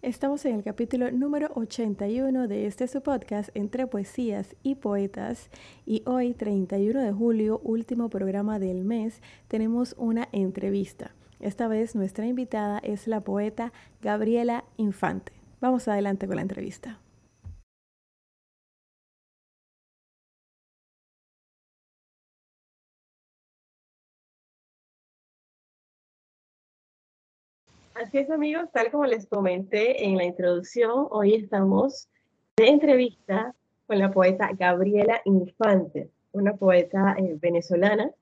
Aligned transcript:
Estamos 0.00 0.44
en 0.44 0.54
el 0.54 0.62
capítulo 0.62 1.10
número 1.10 1.50
81 1.56 2.46
de 2.46 2.66
este 2.66 2.86
su 2.86 3.02
podcast 3.02 3.48
entre 3.54 3.88
poesías 3.88 4.54
y 4.62 4.76
poetas 4.76 5.50
y 5.86 6.04
hoy 6.06 6.34
31 6.34 7.02
de 7.02 7.10
julio, 7.10 7.60
último 7.64 8.08
programa 8.08 8.60
del 8.60 8.84
mes, 8.84 9.20
tenemos 9.48 9.96
una 9.98 10.28
entrevista. 10.30 11.10
Esta 11.40 11.66
vez 11.66 11.96
nuestra 11.96 12.28
invitada 12.28 12.78
es 12.78 13.08
la 13.08 13.22
poeta 13.22 13.72
Gabriela 14.00 14.62
Infante. 14.76 15.32
Vamos 15.60 15.88
adelante 15.88 16.28
con 16.28 16.36
la 16.36 16.42
entrevista. 16.42 17.00
Así 28.00 28.18
es 28.18 28.30
amigos, 28.30 28.66
tal 28.72 28.92
como 28.92 29.06
les 29.06 29.26
comenté 29.26 30.04
en 30.04 30.16
la 30.16 30.24
introducción, 30.24 31.08
hoy 31.10 31.34
estamos 31.34 32.06
de 32.56 32.68
entrevista 32.68 33.56
con 33.88 33.98
la 33.98 34.12
poeta 34.12 34.50
Gabriela 34.56 35.20
Infante, 35.24 36.08
una 36.30 36.54
poeta 36.54 37.16
eh, 37.18 37.36
venezolana 37.40 38.12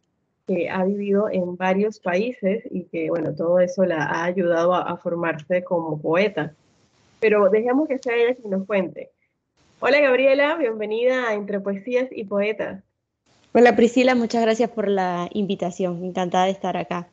que 0.47 0.71
ha 0.71 0.83
vivido 0.85 1.29
en 1.31 1.59
varios 1.59 2.01
países 2.01 2.65
y 2.71 2.85
que, 2.85 3.11
bueno, 3.11 3.35
todo 3.35 3.61
eso 3.61 3.85
la 3.85 4.03
ha 4.05 4.25
ayudado 4.25 4.73
a, 4.73 4.97
formarse 4.97 5.63
como 5.63 6.01
poeta. 6.01 6.55
Pero 7.21 7.51
dejemos 7.51 7.87
que 7.87 7.99
sea 7.99 8.17
ella 8.17 8.35
quien 8.35 8.53
nos 8.53 8.67
cuente. 8.67 9.11
Hola 9.81 10.01
Gabriela, 10.01 10.57
bienvenida 10.57 11.29
a 11.29 11.35
Entre 11.35 11.61
Poesías 11.61 12.09
y 12.11 12.25
Poetas. 12.25 12.83
Hola 13.53 13.77
Priscila, 13.77 14.15
muchas 14.15 14.41
gracias 14.41 14.71
por 14.71 14.89
la 14.89 15.29
invitación, 15.35 16.03
encantada 16.03 16.47
de 16.47 16.53
estar 16.53 16.79
acá. 16.79 17.11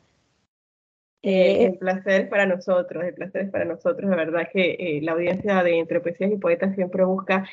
Eh, 1.26 1.64
el 1.64 1.78
placer 1.78 2.28
para 2.28 2.44
nosotros, 2.44 3.02
el 3.02 3.14
placer 3.14 3.46
es 3.46 3.50
para 3.50 3.64
nosotros, 3.64 4.10
de 4.10 4.16
verdad 4.16 4.46
que 4.52 4.76
eh, 4.78 5.00
la 5.00 5.12
audiencia 5.12 5.62
de 5.62 5.78
Entre 5.78 5.98
Poesías 6.00 6.30
y 6.30 6.36
Poetas 6.36 6.74
siempre 6.74 7.02
busca 7.02 7.48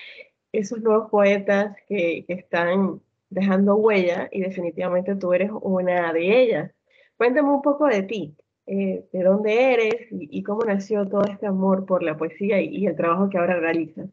esos 0.52 0.82
nuevos 0.82 1.10
poetas 1.10 1.78
que, 1.88 2.26
que, 2.28 2.34
están 2.34 3.00
dejando 3.30 3.76
huella 3.76 4.28
y 4.30 4.42
definitivamente 4.42 5.16
tú 5.16 5.32
eres 5.32 5.52
una 5.62 6.12
de 6.12 6.42
ellas. 6.42 6.72
Cuéntame 7.16 7.50
un 7.50 7.62
poco 7.62 7.88
de 7.88 8.04
ti, 8.04 8.36
eh, 8.66 9.06
de 9.10 9.24
dónde 9.24 9.74
eres 9.74 9.96
y, 10.12 10.44
cómo 10.44 10.66
nació 10.66 11.08
todo 11.08 11.24
este 11.24 11.48
amor 11.48 11.86
por 11.86 12.04
la 12.04 12.18
poesía 12.18 12.60
y, 12.60 12.76
y 12.76 12.88
el 12.88 12.98
trabajo 12.98 13.30
que 13.30 13.38
ahora 13.38 13.58
realizas. 13.58 14.10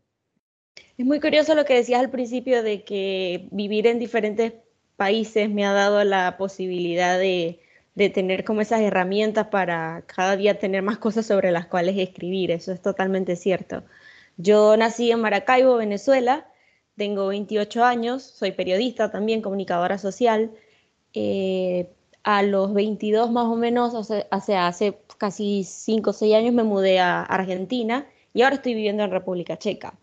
Es 0.97 1.05
muy 1.05 1.19
curioso 1.19 1.57
lo 1.57 1.65
que 1.65 1.75
decías 1.75 1.99
al 1.99 2.11
principio 2.11 2.63
de 2.63 2.85
que 2.85 3.49
vivir 3.51 3.89
en 3.89 3.99
diferentes 3.99 4.53
países 4.95 5.51
me 5.51 5.67
ha 5.67 5.73
dado 5.73 6.05
la 6.05 6.37
posibilidad 6.39 7.19
de 7.19 7.59
de 7.99 8.11
tener 8.11 8.45
como 8.45 8.61
esas 8.61 8.81
herramientas 8.81 9.49
para 9.49 10.05
cada 10.07 10.37
día 10.37 10.61
tener 10.61 10.83
más 10.83 10.99
cosas 10.99 11.27
sobre 11.27 11.51
las 11.51 11.67
cuales 11.67 11.99
escribir. 11.99 12.53
Eso 12.53 12.71
es 12.73 12.81
totalmente 12.81 13.35
cierto. 13.35 13.83
Yo 14.37 14.77
nací 14.77 15.11
en 15.11 15.21
Maracaibo, 15.21 15.77
Venezuela, 15.77 16.47
tengo 16.97 17.27
28 17.27 17.85
años, 17.85 18.23
soy 18.23 18.53
periodista 18.53 19.11
también, 19.11 19.43
comunicadora 19.43 19.99
social. 19.99 20.53
Eh, 21.13 21.91
a 22.23 22.43
los 22.45 22.73
22 22.73 23.33
más 23.33 23.47
o 23.47 23.57
menos, 23.57 23.95
hace, 24.31 24.57
hace 24.57 24.99
casi 25.19 25.65
5 25.65 26.11
o 26.11 26.13
6 26.13 26.35
años 26.37 26.55
me 26.55 26.63
mudé 26.63 27.01
a 27.01 27.23
Argentina 27.25 28.07
y 28.33 28.43
ahora 28.43 28.57
estoy 28.57 28.75
viviendo 28.75 29.03
en 29.03 29.11
República 29.11 29.59
Checa 29.59 29.99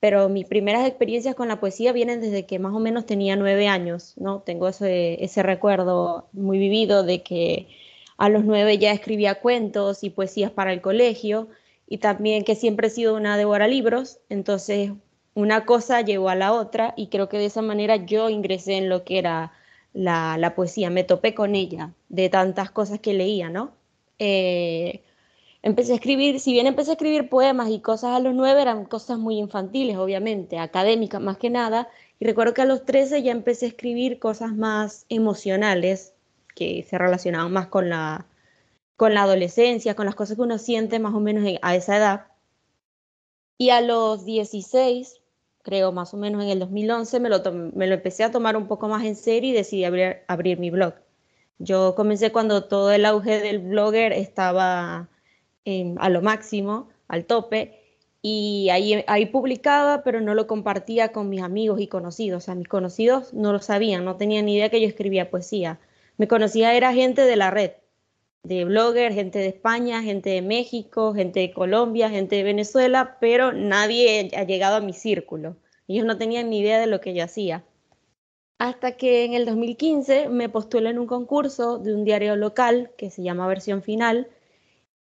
pero 0.00 0.28
mis 0.28 0.46
primeras 0.46 0.86
experiencias 0.86 1.34
con 1.34 1.48
la 1.48 1.60
poesía 1.60 1.92
vienen 1.92 2.20
desde 2.20 2.46
que 2.46 2.58
más 2.58 2.74
o 2.74 2.78
menos 2.78 3.06
tenía 3.06 3.36
nueve 3.36 3.68
años, 3.68 4.14
¿no? 4.16 4.40
Tengo 4.42 4.68
ese, 4.68 5.22
ese 5.24 5.42
recuerdo 5.42 6.28
muy 6.32 6.58
vivido 6.58 7.02
de 7.02 7.22
que 7.22 7.68
a 8.16 8.28
los 8.28 8.44
nueve 8.44 8.78
ya 8.78 8.92
escribía 8.92 9.36
cuentos 9.40 10.04
y 10.04 10.10
poesías 10.10 10.50
para 10.50 10.72
el 10.72 10.80
colegio 10.80 11.48
y 11.88 11.98
también 11.98 12.44
que 12.44 12.54
siempre 12.54 12.88
he 12.88 12.90
sido 12.90 13.16
una 13.16 13.36
devora 13.36 13.66
libros, 13.66 14.18
entonces 14.28 14.92
una 15.34 15.64
cosa 15.64 16.00
llevó 16.02 16.28
a 16.28 16.34
la 16.34 16.52
otra 16.52 16.94
y 16.96 17.08
creo 17.08 17.28
que 17.28 17.38
de 17.38 17.46
esa 17.46 17.62
manera 17.62 17.96
yo 17.96 18.28
ingresé 18.28 18.74
en 18.76 18.88
lo 18.88 19.04
que 19.04 19.18
era 19.18 19.52
la, 19.92 20.36
la 20.38 20.54
poesía, 20.54 20.90
me 20.90 21.04
topé 21.04 21.34
con 21.34 21.54
ella 21.54 21.92
de 22.08 22.28
tantas 22.28 22.70
cosas 22.70 23.00
que 23.00 23.14
leía, 23.14 23.48
¿no? 23.48 23.72
Eh, 24.18 25.02
empecé 25.62 25.92
a 25.92 25.96
escribir, 25.96 26.40
si 26.40 26.52
bien 26.52 26.66
empecé 26.66 26.90
a 26.90 26.94
escribir 26.94 27.28
poemas 27.28 27.70
y 27.70 27.80
cosas 27.80 28.16
a 28.16 28.20
los 28.20 28.34
nueve, 28.34 28.62
eran 28.62 28.84
cosas 28.84 29.18
muy 29.18 29.38
infantiles, 29.38 29.96
obviamente, 29.96 30.58
académicas 30.58 31.20
más 31.20 31.38
que 31.38 31.50
nada, 31.50 31.88
y 32.20 32.24
recuerdo 32.24 32.54
que 32.54 32.62
a 32.62 32.66
los 32.66 32.84
trece 32.84 33.22
ya 33.22 33.32
empecé 33.32 33.66
a 33.66 33.68
escribir 33.70 34.18
cosas 34.18 34.54
más 34.54 35.06
emocionales, 35.08 36.14
que 36.54 36.82
se 36.82 36.98
relacionaban 36.98 37.52
más 37.52 37.68
con 37.68 37.88
la, 37.88 38.26
con 38.96 39.14
la 39.14 39.22
adolescencia, 39.22 39.94
con 39.94 40.06
las 40.06 40.16
cosas 40.16 40.36
que 40.36 40.42
uno 40.42 40.58
siente 40.58 40.98
más 40.98 41.14
o 41.14 41.20
menos 41.20 41.44
a 41.62 41.76
esa 41.76 41.96
edad. 41.96 42.26
Y 43.56 43.70
a 43.70 43.80
los 43.80 44.24
16, 44.24 45.20
creo 45.62 45.92
más 45.92 46.14
o 46.14 46.16
menos 46.16 46.42
en 46.42 46.50
el 46.50 46.58
2011, 46.58 47.20
me 47.20 47.28
lo, 47.28 47.42
me 47.52 47.86
lo 47.86 47.94
empecé 47.94 48.24
a 48.24 48.30
tomar 48.32 48.56
un 48.56 48.66
poco 48.66 48.88
más 48.88 49.04
en 49.04 49.14
serio 49.14 49.50
y 49.50 49.54
decidí 49.54 49.84
abrir, 49.84 50.18
abrir 50.26 50.58
mi 50.58 50.70
blog. 50.70 50.94
Yo 51.58 51.94
comencé 51.94 52.32
cuando 52.32 52.64
todo 52.64 52.90
el 52.92 53.04
auge 53.04 53.40
del 53.40 53.60
blogger 53.60 54.12
estaba 54.12 55.08
a 55.98 56.08
lo 56.08 56.22
máximo, 56.22 56.88
al 57.08 57.24
tope, 57.24 57.78
y 58.20 58.68
ahí, 58.70 59.04
ahí 59.06 59.26
publicaba, 59.26 60.02
pero 60.02 60.20
no 60.20 60.34
lo 60.34 60.46
compartía 60.46 61.12
con 61.12 61.28
mis 61.28 61.42
amigos 61.42 61.80
y 61.80 61.86
conocidos. 61.86 62.42
O 62.42 62.46
sea, 62.46 62.54
mis 62.54 62.68
conocidos 62.68 63.32
no 63.32 63.52
lo 63.52 63.60
sabían, 63.60 64.04
no 64.04 64.16
tenían 64.16 64.46
ni 64.46 64.56
idea 64.56 64.70
que 64.70 64.80
yo 64.80 64.88
escribía 64.88 65.30
poesía. 65.30 65.78
Me 66.16 66.26
conocía 66.28 66.74
era 66.74 66.92
gente 66.92 67.22
de 67.22 67.36
la 67.36 67.50
red, 67.50 67.72
de 68.42 68.64
bloggers, 68.64 69.14
gente 69.14 69.38
de 69.38 69.48
España, 69.48 70.02
gente 70.02 70.30
de 70.30 70.42
México, 70.42 71.14
gente 71.14 71.40
de 71.40 71.52
Colombia, 71.52 72.10
gente 72.10 72.36
de 72.36 72.42
Venezuela, 72.42 73.16
pero 73.20 73.52
nadie 73.52 74.30
ha 74.36 74.44
llegado 74.44 74.76
a 74.76 74.80
mi 74.80 74.92
círculo. 74.92 75.56
Ellos 75.86 76.04
no 76.04 76.18
tenían 76.18 76.50
ni 76.50 76.60
idea 76.60 76.80
de 76.80 76.86
lo 76.86 77.00
que 77.00 77.14
yo 77.14 77.24
hacía. 77.24 77.64
Hasta 78.58 78.96
que 78.96 79.24
en 79.24 79.34
el 79.34 79.46
2015 79.46 80.28
me 80.28 80.48
postulé 80.48 80.90
en 80.90 80.98
un 80.98 81.06
concurso 81.06 81.78
de 81.78 81.94
un 81.94 82.04
diario 82.04 82.34
local 82.34 82.90
que 82.96 83.10
se 83.10 83.22
llama 83.22 83.46
Versión 83.46 83.82
Final, 83.82 84.28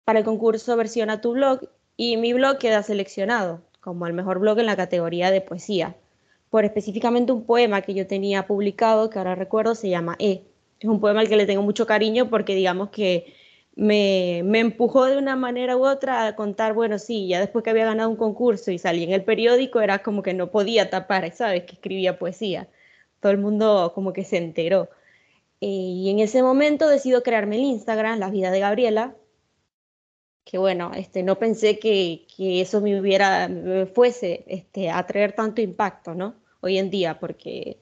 para 0.06 0.20
el 0.20 0.26
concurso 0.26 0.76
Versiona 0.76 1.22
tu 1.22 1.34
blog 1.34 1.62
y 1.98 2.18
mi 2.18 2.34
blog 2.34 2.58
queda 2.58 2.84
seleccionado 2.84 3.62
como 3.84 4.08
el 4.08 4.14
mejor 4.14 4.40
blog 4.40 4.60
en 4.60 4.66
la 4.66 4.78
categoría 4.78 5.30
de 5.30 5.42
poesía, 5.42 5.96
por 6.50 6.64
específicamente 6.64 7.34
un 7.34 7.46
poema 7.46 7.82
que 7.82 7.94
yo 7.94 8.08
tenía 8.08 8.48
publicado, 8.48 9.10
que 9.10 9.20
ahora 9.20 9.36
recuerdo, 9.36 9.76
se 9.76 9.90
llama 9.90 10.16
E. 10.20 10.44
Es 10.80 10.88
un 10.88 11.02
poema 11.02 11.20
al 11.20 11.28
que 11.28 11.36
le 11.36 11.46
tengo 11.46 11.64
mucho 11.64 11.86
cariño 11.86 12.30
porque 12.30 12.56
digamos 12.56 12.90
que 12.90 13.34
me, 13.76 14.42
me 14.46 14.60
empujó 14.60 15.06
de 15.06 15.18
una 15.18 15.36
manera 15.36 15.76
u 15.76 15.86
otra 15.86 16.28
a 16.28 16.36
contar, 16.36 16.74
bueno, 16.74 16.98
sí, 16.98 17.28
ya 17.28 17.40
después 17.42 17.64
que 17.64 17.72
había 17.72 17.86
ganado 17.86 18.10
un 18.10 18.16
concurso 18.16 18.72
y 18.72 18.80
salí 18.80 19.04
en 19.04 19.12
el 19.12 19.24
periódico, 19.24 19.82
era 19.82 20.00
como 20.00 20.24
que 20.24 20.34
no 20.34 20.50
podía 20.52 20.90
tapar, 20.90 21.30
¿sabes? 21.34 21.64
Que 21.64 21.74
escribía 21.74 22.18
poesía. 22.18 22.70
Todo 23.20 23.32
el 23.32 23.38
mundo 23.40 23.92
como 23.96 24.14
que 24.14 24.24
se 24.24 24.38
enteró. 24.38 24.90
Eh, 25.60 25.68
y 25.68 26.10
en 26.10 26.20
ese 26.20 26.44
momento 26.44 26.88
decido 26.88 27.24
crearme 27.24 27.58
el 27.58 27.64
Instagram, 27.64 28.20
La 28.20 28.30
Vida 28.30 28.52
de 28.52 28.60
Gabriela, 28.60 29.16
que 30.44 30.58
bueno, 30.58 30.92
este, 30.96 31.24
no 31.24 31.40
pensé 31.40 31.80
que, 31.80 32.28
que 32.36 32.62
eso 32.62 32.82
me 32.82 33.00
hubiera, 33.00 33.50
fuese 33.94 34.44
este, 34.48 34.90
a 34.90 35.06
traer 35.06 35.34
tanto 35.34 35.62
impacto, 35.62 36.14
¿no? 36.14 36.36
Hoy 36.62 36.78
en 36.78 36.90
día, 36.90 37.20
porque 37.20 37.80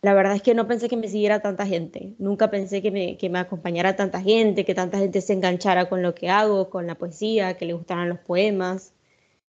la 0.00 0.14
verdad 0.14 0.36
es 0.36 0.42
que 0.42 0.54
no 0.54 0.66
pensé 0.68 0.88
que 0.88 0.96
me 0.96 1.08
siguiera 1.08 1.40
tanta 1.40 1.66
gente, 1.66 2.14
nunca 2.18 2.50
pensé 2.50 2.82
que 2.82 2.90
me, 2.90 3.16
que 3.18 3.28
me 3.28 3.38
acompañara 3.40 3.96
tanta 3.96 4.20
gente, 4.22 4.64
que 4.64 4.74
tanta 4.74 4.98
gente 4.98 5.20
se 5.20 5.32
enganchara 5.32 5.88
con 5.88 6.02
lo 6.02 6.14
que 6.14 6.30
hago, 6.30 6.70
con 6.70 6.86
la 6.86 6.94
poesía, 6.96 7.56
que 7.56 7.66
le 7.66 7.72
gustaran 7.74 8.08
los 8.08 8.18
poemas 8.20 8.94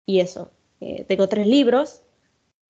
y 0.07 0.21
eso. 0.21 0.53
Eh, 0.81 1.05
tengo 1.09 1.29
tres 1.29 1.47
libros 1.47 2.03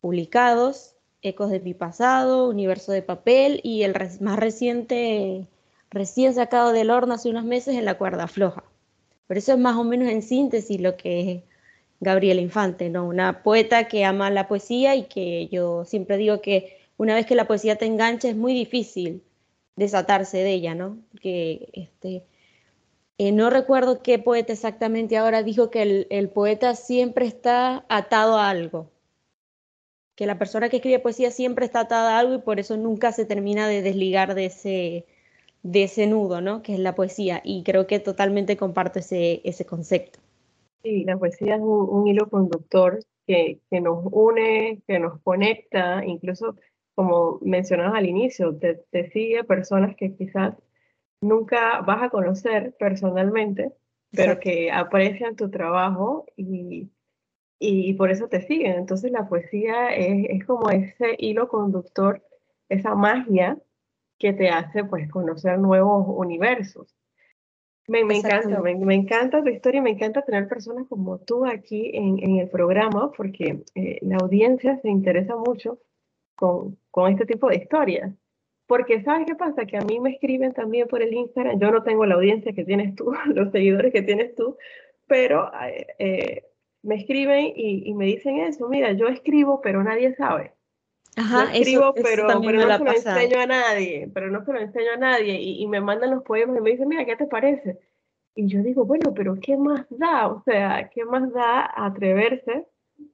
publicados, 0.00 0.94
Ecos 1.23 1.50
de 1.50 1.61
mi 1.61 1.75
pasado, 1.75 2.49
Universo 2.49 2.93
de 2.93 3.03
papel 3.03 3.61
y 3.65 3.82
el 3.82 3.94
más 4.21 4.39
reciente, 4.39 5.49
recién 5.91 6.35
sacado 6.35 6.73
del 6.73 6.91
horno 6.91 7.15
hace 7.15 7.31
unos 7.31 7.44
meses 7.44 7.77
en 7.77 7.85
la 7.85 7.99
cuerda 7.99 8.29
floja. 8.29 8.65
Por 9.26 9.38
eso 9.38 9.52
es 9.52 9.58
más 9.58 9.76
o 9.76 9.84
menos 9.84 10.08
en 10.08 10.23
síntesis 10.23 10.81
lo 10.81 10.96
que 10.96 11.32
es 11.32 11.43
Gabriela 12.00 12.40
Infante, 12.40 12.90
¿no? 12.90 13.06
Una 13.06 13.43
poeta 13.43 13.88
que 13.88 14.05
ama 14.05 14.31
la 14.31 14.49
poesía 14.49 14.94
y 14.96 15.05
que 15.05 15.49
yo 15.49 15.84
siempre 15.84 16.17
digo 16.17 16.40
que 16.40 16.76
una 16.96 17.14
vez 17.14 17.26
que 17.26 17.34
la 17.34 17.46
poesía 17.46 17.76
te 17.76 17.87
engancha 17.87 18.28
es 18.28 18.37
muy 18.37 18.55
difícil 18.55 19.23
desatarse 19.76 20.38
de 20.38 20.52
ella, 20.52 20.75
¿no? 20.75 20.99
Que 21.20 21.69
este, 21.73 22.25
eh, 23.19 23.32
no 23.32 23.50
recuerdo 23.50 24.02
qué 24.02 24.19
poeta 24.19 24.52
exactamente 24.52 25.17
ahora 25.17 25.43
dijo 25.43 25.70
que 25.70 26.06
el, 26.11 26.29
poeta 26.31 26.75
siempre 26.75 27.26
está 27.26 27.87
atado 27.88 28.37
a 28.38 28.50
algo, 28.50 28.90
que 30.14 30.26
la 30.26 30.38
persona 30.38 30.69
que 30.69 30.76
escribe 30.76 30.99
poesía 30.99 31.31
siempre 31.31 31.67
está 31.67 31.81
atada 31.81 32.17
a 32.17 32.19
algo 32.20 32.34
y 32.34 32.38
por 32.38 32.61
eso 32.61 32.76
nunca 32.76 33.12
se 33.12 33.25
termina 33.25 33.69
de 33.69 33.82
desligar 33.82 34.34
de 34.34 34.46
ese, 34.46 35.06
de 35.67 35.83
ese 35.83 36.07
nudo, 36.07 36.41
¿no? 36.41 36.63
Que 36.63 36.75
es 36.75 36.79
la 36.79 36.95
poesía. 36.95 37.41
Y 37.45 37.65
creo 37.65 37.87
que 37.87 37.99
totalmente 37.99 38.57
comparto 38.57 39.01
ese, 39.01 39.41
ese 39.45 39.67
concepto. 39.67 40.21
Sí, 40.83 41.05
la 41.05 41.17
poesía 41.17 41.57
es 41.57 41.61
un, 41.61 42.07
hilo 42.07 42.31
conductor 42.31 43.01
que, 43.27 43.61
que, 43.69 43.81
nos 43.81 44.07
une, 44.13 44.81
que 44.87 45.01
nos 45.01 45.21
conecta, 45.23 46.05
incluso 46.05 46.55
como 46.95 47.41
mencionabas 47.43 47.95
al 47.97 48.07
inicio, 48.07 48.57
te, 48.57 48.75
te 48.91 49.11
sigue 49.11 49.43
personas 49.43 49.97
que 49.97 50.15
quizás 50.15 50.55
nunca 51.21 51.81
vas 51.81 52.05
a 52.05 52.11
conocer 52.11 52.75
personalmente, 52.79 53.73
pero 54.13 54.39
que 54.39 54.71
aprecian 54.71 55.35
tu 55.35 55.51
trabajo 55.51 56.27
y, 56.37 56.89
y, 57.59 57.93
por 57.95 58.11
eso 58.13 58.29
te 58.29 58.47
siguen. 58.47 58.75
Entonces 58.75 59.11
la 59.11 59.29
poesía 59.29 59.89
es, 59.89 60.27
es, 60.31 60.45
como 60.47 60.71
ese 60.71 61.17
hilo 61.19 61.49
conductor, 61.49 62.23
esa 62.69 62.95
magia 62.95 63.59
que 64.19 64.33
te 64.33 64.49
hace 64.49 64.85
pues 64.85 65.11
conocer 65.11 65.59
nuevos 65.59 66.07
universos. 66.09 66.95
Me, 67.89 68.05
me 68.05 68.17
encanta, 68.17 68.61
me, 68.61 68.95
encanta 68.95 69.45
tu 69.45 69.49
historia 69.49 69.81
me 69.81 69.91
encanta 69.91 70.23
tener 70.23 70.49
personas 70.49 70.89
como 70.89 71.19
tú 71.19 71.47
aquí 71.47 71.93
en, 71.95 72.19
en 72.19 72.39
el 72.39 72.49
programa 72.49 73.13
porque 73.13 73.63
eh, 73.77 73.99
la 74.03 74.17
audiencia 74.17 74.77
se 74.81 74.89
interesa 74.89 75.37
mucho 75.37 75.79
con, 76.35 76.79
con 76.91 77.13
este 77.13 77.27
tipo 77.27 77.49
de 77.49 77.57
historias. 77.57 78.13
Porque 78.67 79.03
¿sabes 79.03 79.27
qué 79.27 79.37
pasa? 79.37 79.65
Que 79.65 79.77
a 79.77 79.83
mí 79.83 80.01
me 80.01 80.11
escriben 80.11 80.53
también 80.53 80.89
por 80.89 81.03
el 81.03 81.13
Instagram, 81.15 81.61
yo 81.61 81.71
no 81.71 81.83
tengo 81.85 82.05
la 82.05 82.17
audiencia 82.17 82.53
que 82.53 82.65
tienes 82.65 82.95
tú, 82.97 83.13
los 83.35 83.53
seguidores 83.53 83.93
que 83.93 84.03
tienes 84.03 84.35
tú, 84.35 84.57
pero 85.07 85.51
eh, 85.63 85.87
eh, 85.99 86.45
me 86.83 86.97
escriben 86.97 87.53
y, 87.55 87.95
me 87.95 88.07
dicen 88.07 88.39
eso, 88.39 88.69
mira, 88.69 88.93
yo 88.93 89.09
escribo, 89.09 89.61
pero 89.61 89.83
nadie 89.83 90.15
sabe. 90.15 90.56
Ajá, 91.17 91.51
escribo, 91.55 91.95
pero, 91.95 92.27
pero 92.43 92.67
no 92.67 92.79
se 92.79 92.85
lo 92.85 92.93
enseño 92.93 93.41
a 93.41 93.47
nadie, 93.47 94.11
pero 94.13 94.31
no 94.31 94.45
se 94.45 94.53
lo 94.53 94.61
enseño 94.61 94.93
a 94.95 94.99
nadie, 94.99 95.41
y, 95.41 95.63
y 95.63 95.67
me 95.67 95.81
mandan 95.81 96.11
los 96.11 96.23
poemas 96.23 96.59
y 96.59 96.61
me 96.61 96.71
dicen, 96.71 96.89
mira, 96.89 97.07
¿qué 97.07 97.17
te 97.17 97.27
parece? 97.27 97.79
Y 98.35 98.49
yo 98.49 98.63
digo, 98.63 98.85
bueno, 98.85 99.15
pero 99.15 99.35
¿qué 99.41 99.57
más 99.57 99.87
da? 99.89 100.29
O 100.29 100.43
sea, 100.43 100.91
¿qué 100.95 101.07
más 101.07 101.33
da 101.33 101.71
atreverse? 101.75 102.67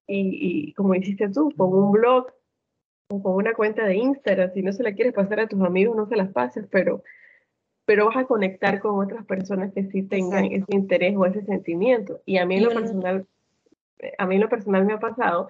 Y, 0.09 0.69
y 0.69 0.73
como 0.75 0.97
hiciste 0.97 1.29
tú, 1.29 1.53
con 1.57 1.73
un 1.73 1.93
blog, 1.93 2.27
con 3.09 3.35
una 3.35 3.55
cuenta 3.55 3.85
de 3.87 3.95
Instagram, 3.95 4.53
si 4.53 4.63
no 4.63 4.73
se 4.73 4.83
la 4.83 4.95
quieres 4.95 5.13
pasar 5.13 5.39
a 5.39 5.47
tus 5.47 5.61
amigos, 5.63 5.97
no 5.97 6.09
se 6.09 6.17
las 6.17 6.33
pases, 6.33 6.67
pero, 6.73 7.05
pero 7.85 8.07
vas 8.07 8.17
a 8.17 8.25
conectar 8.25 8.81
con 8.81 8.99
otras 8.99 9.25
personas 9.27 9.73
que 9.73 9.85
sí 9.85 10.03
tengan 10.03 10.47
ese 10.47 10.75
interés 10.75 11.15
o 11.17 11.25
ese 11.25 11.45
sentimiento. 11.45 12.21
Y 12.27 12.39
a 12.39 12.47
mí 12.47 12.57
en 12.57 12.65
lo 12.65 12.71
personal, 12.71 13.27
a 14.19 14.27
mí 14.27 14.35
en 14.35 14.41
lo 14.41 14.49
personal 14.49 14.85
me 14.85 14.95
ha 14.95 14.99
pasado 14.99 15.49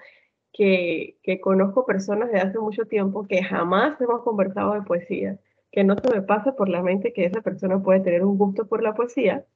que, 0.52 1.18
que 1.22 1.40
conozco 1.40 1.86
personas 1.86 2.30
de 2.32 2.40
hace 2.40 2.58
mucho 2.58 2.86
tiempo 2.86 3.26
que 3.26 3.42
jamás 3.42 4.00
hemos 4.00 4.22
conversado 4.22 4.74
de 4.74 4.82
poesía, 4.82 5.38
que 5.70 5.84
no 5.84 5.96
se 5.96 6.08
me 6.14 6.22
pasa 6.22 6.54
por 6.56 6.68
la 6.68 6.82
mente 6.82 7.12
que 7.12 7.24
esa 7.24 7.40
persona 7.42 7.82
puede 7.82 8.00
tener 8.00 8.24
un 8.24 8.38
gusto 8.38 8.66
por 8.66 8.82
la 8.82 8.94
poesía, 8.94 9.46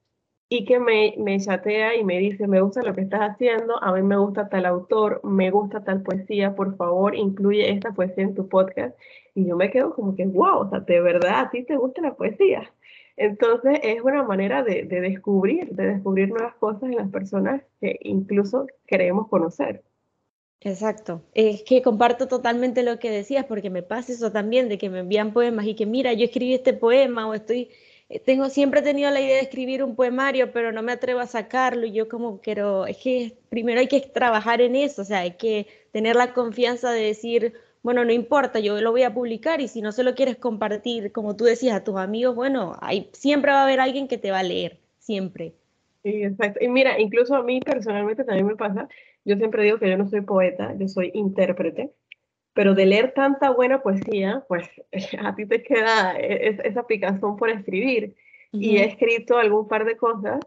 y 0.49 0.65
que 0.65 0.79
me, 0.79 1.15
me 1.19 1.41
chatea 1.41 1.97
y 1.97 2.05
me 2.05 2.19
dice, 2.19 2.47
me 2.47 2.61
gusta 2.61 2.83
lo 2.83 2.95
que 2.95 3.01
estás 3.01 3.21
haciendo, 3.21 3.83
a 3.83 3.93
mí 3.93 4.03
me 4.03 4.17
gusta 4.17 4.49
tal 4.49 4.65
autor, 4.67 5.21
me 5.25 5.51
gusta 5.51 5.83
tal 5.83 6.03
poesía, 6.03 6.55
por 6.55 6.77
favor, 6.77 7.17
incluye 7.17 7.71
esta 7.73 7.93
poesía 7.93 8.25
en 8.25 8.35
tu 8.35 8.49
podcast. 8.49 8.97
Y 9.35 9.47
yo 9.47 9.57
me 9.57 9.71
quedo 9.71 9.95
como 9.95 10.15
que, 10.15 10.25
wow, 10.27 10.59
o 10.61 10.71
sea, 10.71 10.81
de 10.81 11.01
verdad 11.01 11.41
a 11.41 11.51
ti 11.51 11.65
te 11.65 11.77
gusta 11.77 12.01
la 12.01 12.15
poesía. 12.15 12.71
Entonces 13.17 13.81
es 13.83 14.03
una 14.03 14.23
manera 14.23 14.63
de, 14.63 14.85
de 14.85 15.01
descubrir, 15.01 15.71
de 15.71 15.87
descubrir 15.95 16.29
nuevas 16.29 16.55
cosas 16.57 16.85
en 16.85 16.97
las 16.97 17.11
personas 17.11 17.63
que 17.81 17.99
incluso 18.03 18.67
queremos 18.87 19.29
conocer. 19.29 19.83
Exacto. 20.61 21.23
Es 21.35 21.63
que 21.63 21.83
comparto 21.83 22.29
totalmente 22.29 22.83
lo 22.83 22.99
que 22.99 23.11
decías, 23.11 23.45
porque 23.45 23.71
me 23.71 23.83
pasa 23.83 24.13
eso 24.13 24.33
también, 24.33 24.69
de 24.69 24.79
que 24.79 24.91
me 24.91 25.01
envían 25.01 25.33
poemas 25.33 25.67
y 25.67 25.75
que 25.75 25.87
mira, 25.87 26.13
yo 26.13 26.25
escribí 26.25 26.55
este 26.55 26.73
poema 26.73 27.29
o 27.29 27.35
estoy 27.35 27.71
eh, 28.09 28.21
tengo, 28.21 28.49
siempre 28.51 28.83
tenido 28.83 29.11
la 29.11 29.21
idea 29.21 29.37
de 29.37 29.43
escribir 29.43 29.83
un 29.83 29.97
poemario, 29.97 30.53
pero 30.53 30.71
no 30.73 30.83
me 30.83 30.93
atrevo 30.93 31.21
a 31.21 31.27
sacarlo. 31.27 31.87
Y 31.87 31.93
yo 31.93 32.09
como 32.09 32.41
quiero, 32.41 32.87
es 32.87 32.99
que 32.99 33.37
primero 33.49 33.81
hay 33.81 33.89
que 33.89 34.01
trabajar 34.01 34.61
en 34.61 34.77
eso, 34.77 35.03
o 35.03 35.05
sea, 35.05 35.21
hay 35.21 35.33
que 35.33 35.67
tener 35.93 36.17
la 36.17 36.33
confianza 36.33 36.93
de 36.93 37.03
decir, 37.03 37.55
bueno, 37.83 38.05
no 38.05 38.13
importa, 38.13 38.61
yo 38.61 38.81
lo 38.81 38.93
voy 38.93 39.03
a 39.03 39.15
publicar 39.15 39.61
y 39.61 39.69
si 39.69 39.81
no 39.83 39.93
se 39.93 40.05
lo 40.05 40.15
quieres 40.15 40.37
compartir, 40.37 41.13
como 41.13 41.37
tú 41.37 41.45
decías, 41.45 41.77
a 41.77 41.85
tus 41.85 41.97
amigos, 41.97 42.35
bueno, 42.35 42.77
hay, 42.81 43.11
siempre 43.13 43.53
va 43.53 43.61
a 43.61 43.65
haber 43.65 43.81
alguien 43.81 44.09
que 44.09 44.19
te 44.19 44.31
va 44.31 44.41
a 44.41 44.43
leer, 44.43 44.79
siempre. 44.99 45.55
Exacto. 46.05 46.61
Y 46.63 46.69
mira, 46.69 47.01
incluso 47.01 47.35
a 47.35 47.43
mí 47.43 47.61
personalmente 47.61 48.25
también 48.25 48.47
me 48.47 48.57
pasa, 48.57 48.89
yo 49.27 49.37
siempre 49.37 49.65
digo 49.65 49.79
que 49.79 49.91
yo 49.91 49.99
no 49.99 50.09
soy 50.09 50.23
poeta, 50.23 50.75
yo 50.79 50.89
soy 50.89 51.11
intérprete 51.13 51.93
pero 52.57 52.75
de 52.75 52.87
leer 52.87 53.13
tanta 53.13 53.51
buena 53.51 53.83
poesía, 53.83 54.43
pues 54.49 54.67
a 55.23 55.35
ti 55.37 55.45
te 55.45 55.63
queda 55.63 56.19
e-, 56.19 56.59
esa 56.65 56.87
picazón 56.87 57.37
por 57.37 57.51
escribir. 57.51 58.17
Y 58.51 58.79
he 58.79 58.87
escrito 58.87 59.37
algún 59.37 59.69
par 59.69 59.85
de 59.85 59.99
cosas, 59.99 60.41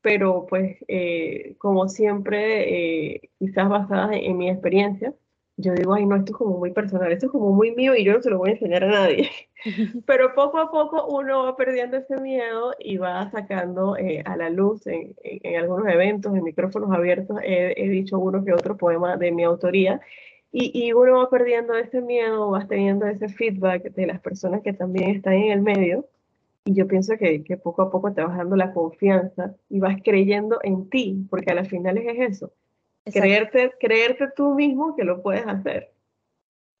pero 0.00 0.46
pues 0.48 0.78
eh, 0.88 1.54
como 1.58 1.86
siempre, 1.86 3.12
eh, 3.14 3.30
quizás 3.38 3.68
basadas 3.68 4.12
en, 4.14 4.38
mi 4.38 4.48
experiencia, 4.48 5.12
yo 5.62 5.72
digo, 5.74 5.94
ay 5.94 6.06
no, 6.06 6.16
esto 6.16 6.32
es 6.32 6.38
como 6.38 6.58
muy 6.58 6.72
personal, 6.72 7.12
esto 7.12 7.26
es 7.26 7.32
como 7.32 7.52
muy 7.52 7.74
mío 7.74 7.94
y 7.94 8.04
yo 8.04 8.12
no 8.12 8.22
se 8.22 8.30
lo 8.30 8.38
voy 8.38 8.50
a 8.50 8.52
enseñar 8.52 8.84
a 8.84 8.88
nadie. 8.88 9.30
pero 10.06 10.34
poco 10.34 10.58
a 10.58 10.70
poco 10.70 11.06
uno 11.06 11.44
va 11.44 11.56
perdiendo 11.56 11.96
ese 11.96 12.20
miedo 12.20 12.74
y 12.78 12.96
va 12.98 13.30
sacando 13.30 13.96
eh, 13.96 14.22
a 14.24 14.36
la 14.36 14.50
luz 14.50 14.86
en, 14.86 15.14
en, 15.22 15.56
algunos 15.56 15.86
eventos, 15.88 16.34
en 16.34 16.42
micrófonos 16.42 16.90
abiertos, 16.90 17.38
he, 17.42 17.74
he 17.76 17.88
dicho 17.88 18.18
uno 18.18 18.44
que 18.44 18.52
otro 18.52 18.76
poema 18.76 19.16
de 19.16 19.30
mi 19.32 19.44
autoría 19.44 20.00
y, 20.52 20.70
y, 20.74 20.92
uno 20.92 21.18
va 21.18 21.30
perdiendo 21.30 21.74
ese 21.74 22.02
miedo, 22.02 22.50
vas 22.50 22.68
teniendo 22.68 23.06
ese 23.06 23.28
feedback 23.30 23.94
de 23.94 24.06
las 24.06 24.20
personas 24.20 24.62
que 24.62 24.74
también 24.74 25.10
están 25.10 25.32
en 25.32 25.50
el 25.50 25.62
medio. 25.62 26.06
Y 26.64 26.74
yo 26.74 26.86
pienso 26.86 27.16
que, 27.16 27.42
que 27.42 27.56
poco 27.56 27.82
a 27.82 27.90
poco 27.90 28.12
te 28.12 28.22
vas 28.22 28.36
dando 28.36 28.54
la 28.54 28.72
confianza 28.72 29.56
y 29.70 29.80
vas 29.80 29.96
creyendo 30.04 30.60
en 30.62 30.90
ti, 30.90 31.26
porque 31.30 31.50
a 31.50 31.54
las 31.54 31.68
finales 31.68 32.04
es 32.06 32.36
eso. 32.36 32.52
Creerte, 33.04 33.72
creerte 33.80 34.28
tú 34.36 34.54
mismo 34.54 34.94
que 34.94 35.04
lo 35.04 35.22
puedes 35.22 35.46
hacer. 35.46 35.92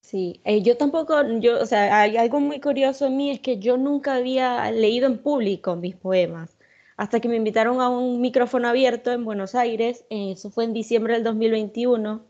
Sí, 0.02 0.40
eh, 0.44 0.62
yo 0.62 0.76
tampoco, 0.76 1.14
yo, 1.38 1.60
o 1.60 1.66
sea, 1.66 2.00
hay 2.00 2.16
algo 2.16 2.40
muy 2.40 2.60
curioso 2.60 3.06
en 3.06 3.16
mí, 3.16 3.30
es 3.30 3.40
que 3.40 3.58
yo 3.58 3.76
nunca 3.76 4.16
había 4.16 4.70
leído 4.70 5.06
en 5.06 5.18
público 5.18 5.76
mis 5.76 5.94
poemas, 5.94 6.58
hasta 6.96 7.20
que 7.20 7.28
me 7.28 7.36
invitaron 7.36 7.80
a 7.80 7.88
un 7.88 8.20
micrófono 8.20 8.68
abierto 8.68 9.12
en 9.12 9.24
Buenos 9.24 9.54
Aires, 9.54 10.04
eh, 10.10 10.32
eso 10.32 10.50
fue 10.50 10.64
en 10.64 10.72
diciembre 10.72 11.14
del 11.14 11.24
2021, 11.24 12.24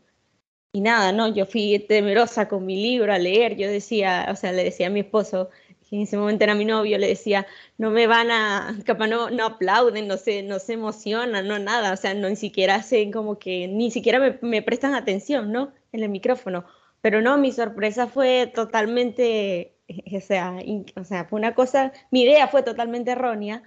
y 0.71 0.81
nada, 0.81 1.11
no, 1.11 1.27
yo 1.33 1.45
fui 1.45 1.79
temerosa 1.79 2.47
con 2.47 2.65
mi 2.65 2.75
libro 2.81 3.11
a 3.13 3.19
leer, 3.19 3.57
yo 3.57 3.67
decía, 3.67 4.27
o 4.31 4.35
sea, 4.35 4.51
le 4.51 4.63
decía 4.63 4.87
a 4.87 4.89
mi 4.91 5.01
esposo, 5.01 5.49
que 5.93 5.97
en 5.97 6.03
ese 6.03 6.17
momento 6.17 6.43
era 6.43 6.55
mi 6.55 6.65
novio, 6.65 6.97
le 6.97 7.07
decía, 7.07 7.45
no 7.77 7.91
me 7.91 8.07
van 8.07 8.31
a, 8.31 8.79
capaz 8.83 9.05
no, 9.05 9.29
no 9.29 9.45
aplauden, 9.45 10.07
no 10.07 10.17
se, 10.17 10.41
no 10.41 10.57
se 10.57 10.73
emocionan, 10.73 11.47
no 11.47 11.59
nada, 11.59 11.93
o 11.93 11.97
sea, 11.97 12.15
no 12.15 12.27
ni 12.29 12.35
siquiera 12.35 12.75
hacen 12.75 13.11
como 13.11 13.37
que, 13.37 13.67
ni 13.67 13.91
siquiera 13.91 14.17
me, 14.19 14.39
me 14.41 14.63
prestan 14.63 14.95
atención, 14.95 15.51
¿no? 15.51 15.71
En 15.91 16.01
el 16.01 16.09
micrófono. 16.09 16.65
Pero 17.01 17.21
no, 17.21 17.37
mi 17.37 17.51
sorpresa 17.51 18.07
fue 18.07 18.51
totalmente, 18.55 19.75
o 20.15 20.19
sea, 20.21 20.57
o 20.95 21.03
sea, 21.03 21.25
fue 21.25 21.39
una 21.39 21.53
cosa, 21.53 21.93
mi 22.09 22.23
idea 22.23 22.47
fue 22.47 22.63
totalmente 22.63 23.11
errónea, 23.11 23.61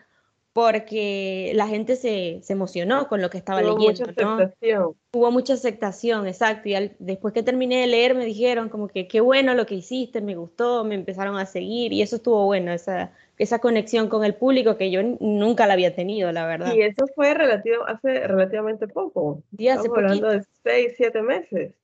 porque 0.56 1.52
la 1.54 1.68
gente 1.68 1.96
se, 1.96 2.40
se, 2.42 2.54
emocionó 2.54 3.08
con 3.08 3.20
lo 3.20 3.28
que 3.28 3.36
estaba 3.36 3.60
Hubo 3.60 3.76
leyendo. 3.76 4.06
Mucha 4.06 4.34
aceptación. 4.36 4.94
Hubo 5.12 5.30
mucha 5.30 5.52
aceptación, 5.52 6.26
exacto. 6.26 6.70
Y 6.70 6.92
después 6.98 7.34
que 7.34 7.42
terminé 7.42 7.82
de 7.82 7.86
leer 7.86 8.14
me 8.14 8.24
dijeron 8.24 8.70
como 8.70 8.88
que 8.88 9.06
qué 9.06 9.20
bueno 9.20 9.52
lo 9.52 9.66
que 9.66 9.74
hiciste, 9.74 10.22
me 10.22 10.34
gustó, 10.34 10.82
me 10.82 10.94
empezaron 10.94 11.36
a 11.36 11.44
seguir 11.44 11.92
y 11.92 12.00
eso 12.00 12.16
estuvo 12.16 12.46
bueno, 12.46 12.72
esa, 12.72 13.12
esa 13.36 13.58
conexión 13.58 14.08
con 14.08 14.24
el 14.24 14.34
público 14.34 14.78
que 14.78 14.90
yo 14.90 15.02
nunca 15.20 15.66
la 15.66 15.74
había 15.74 15.94
tenido, 15.94 16.32
la 16.32 16.46
verdad. 16.46 16.72
Y 16.74 16.80
eso 16.80 17.04
fue 17.14 17.34
relativo, 17.34 17.86
hace 17.86 18.26
relativamente 18.26 18.88
poco. 18.88 19.42
Sí, 19.58 19.68
hace 19.68 19.80
Estamos 19.80 19.98
hablando 19.98 20.30
de 20.30 20.42
seis, 20.62 20.94
siete 20.96 21.20
meses. 21.20 21.74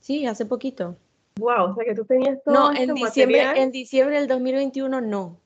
Sí, 0.00 0.26
hace 0.26 0.44
poquito. 0.44 0.96
Wow, 1.38 1.70
o 1.70 1.74
sea 1.76 1.84
que 1.84 1.94
tú 1.94 2.04
tenías 2.04 2.42
todo 2.42 2.52
No, 2.52 2.76
en 2.76 2.94
diciembre, 2.94 3.62
en 3.62 3.70
diciembre 3.70 4.18
del 4.18 4.26
2021 4.26 5.00
no. 5.02 5.38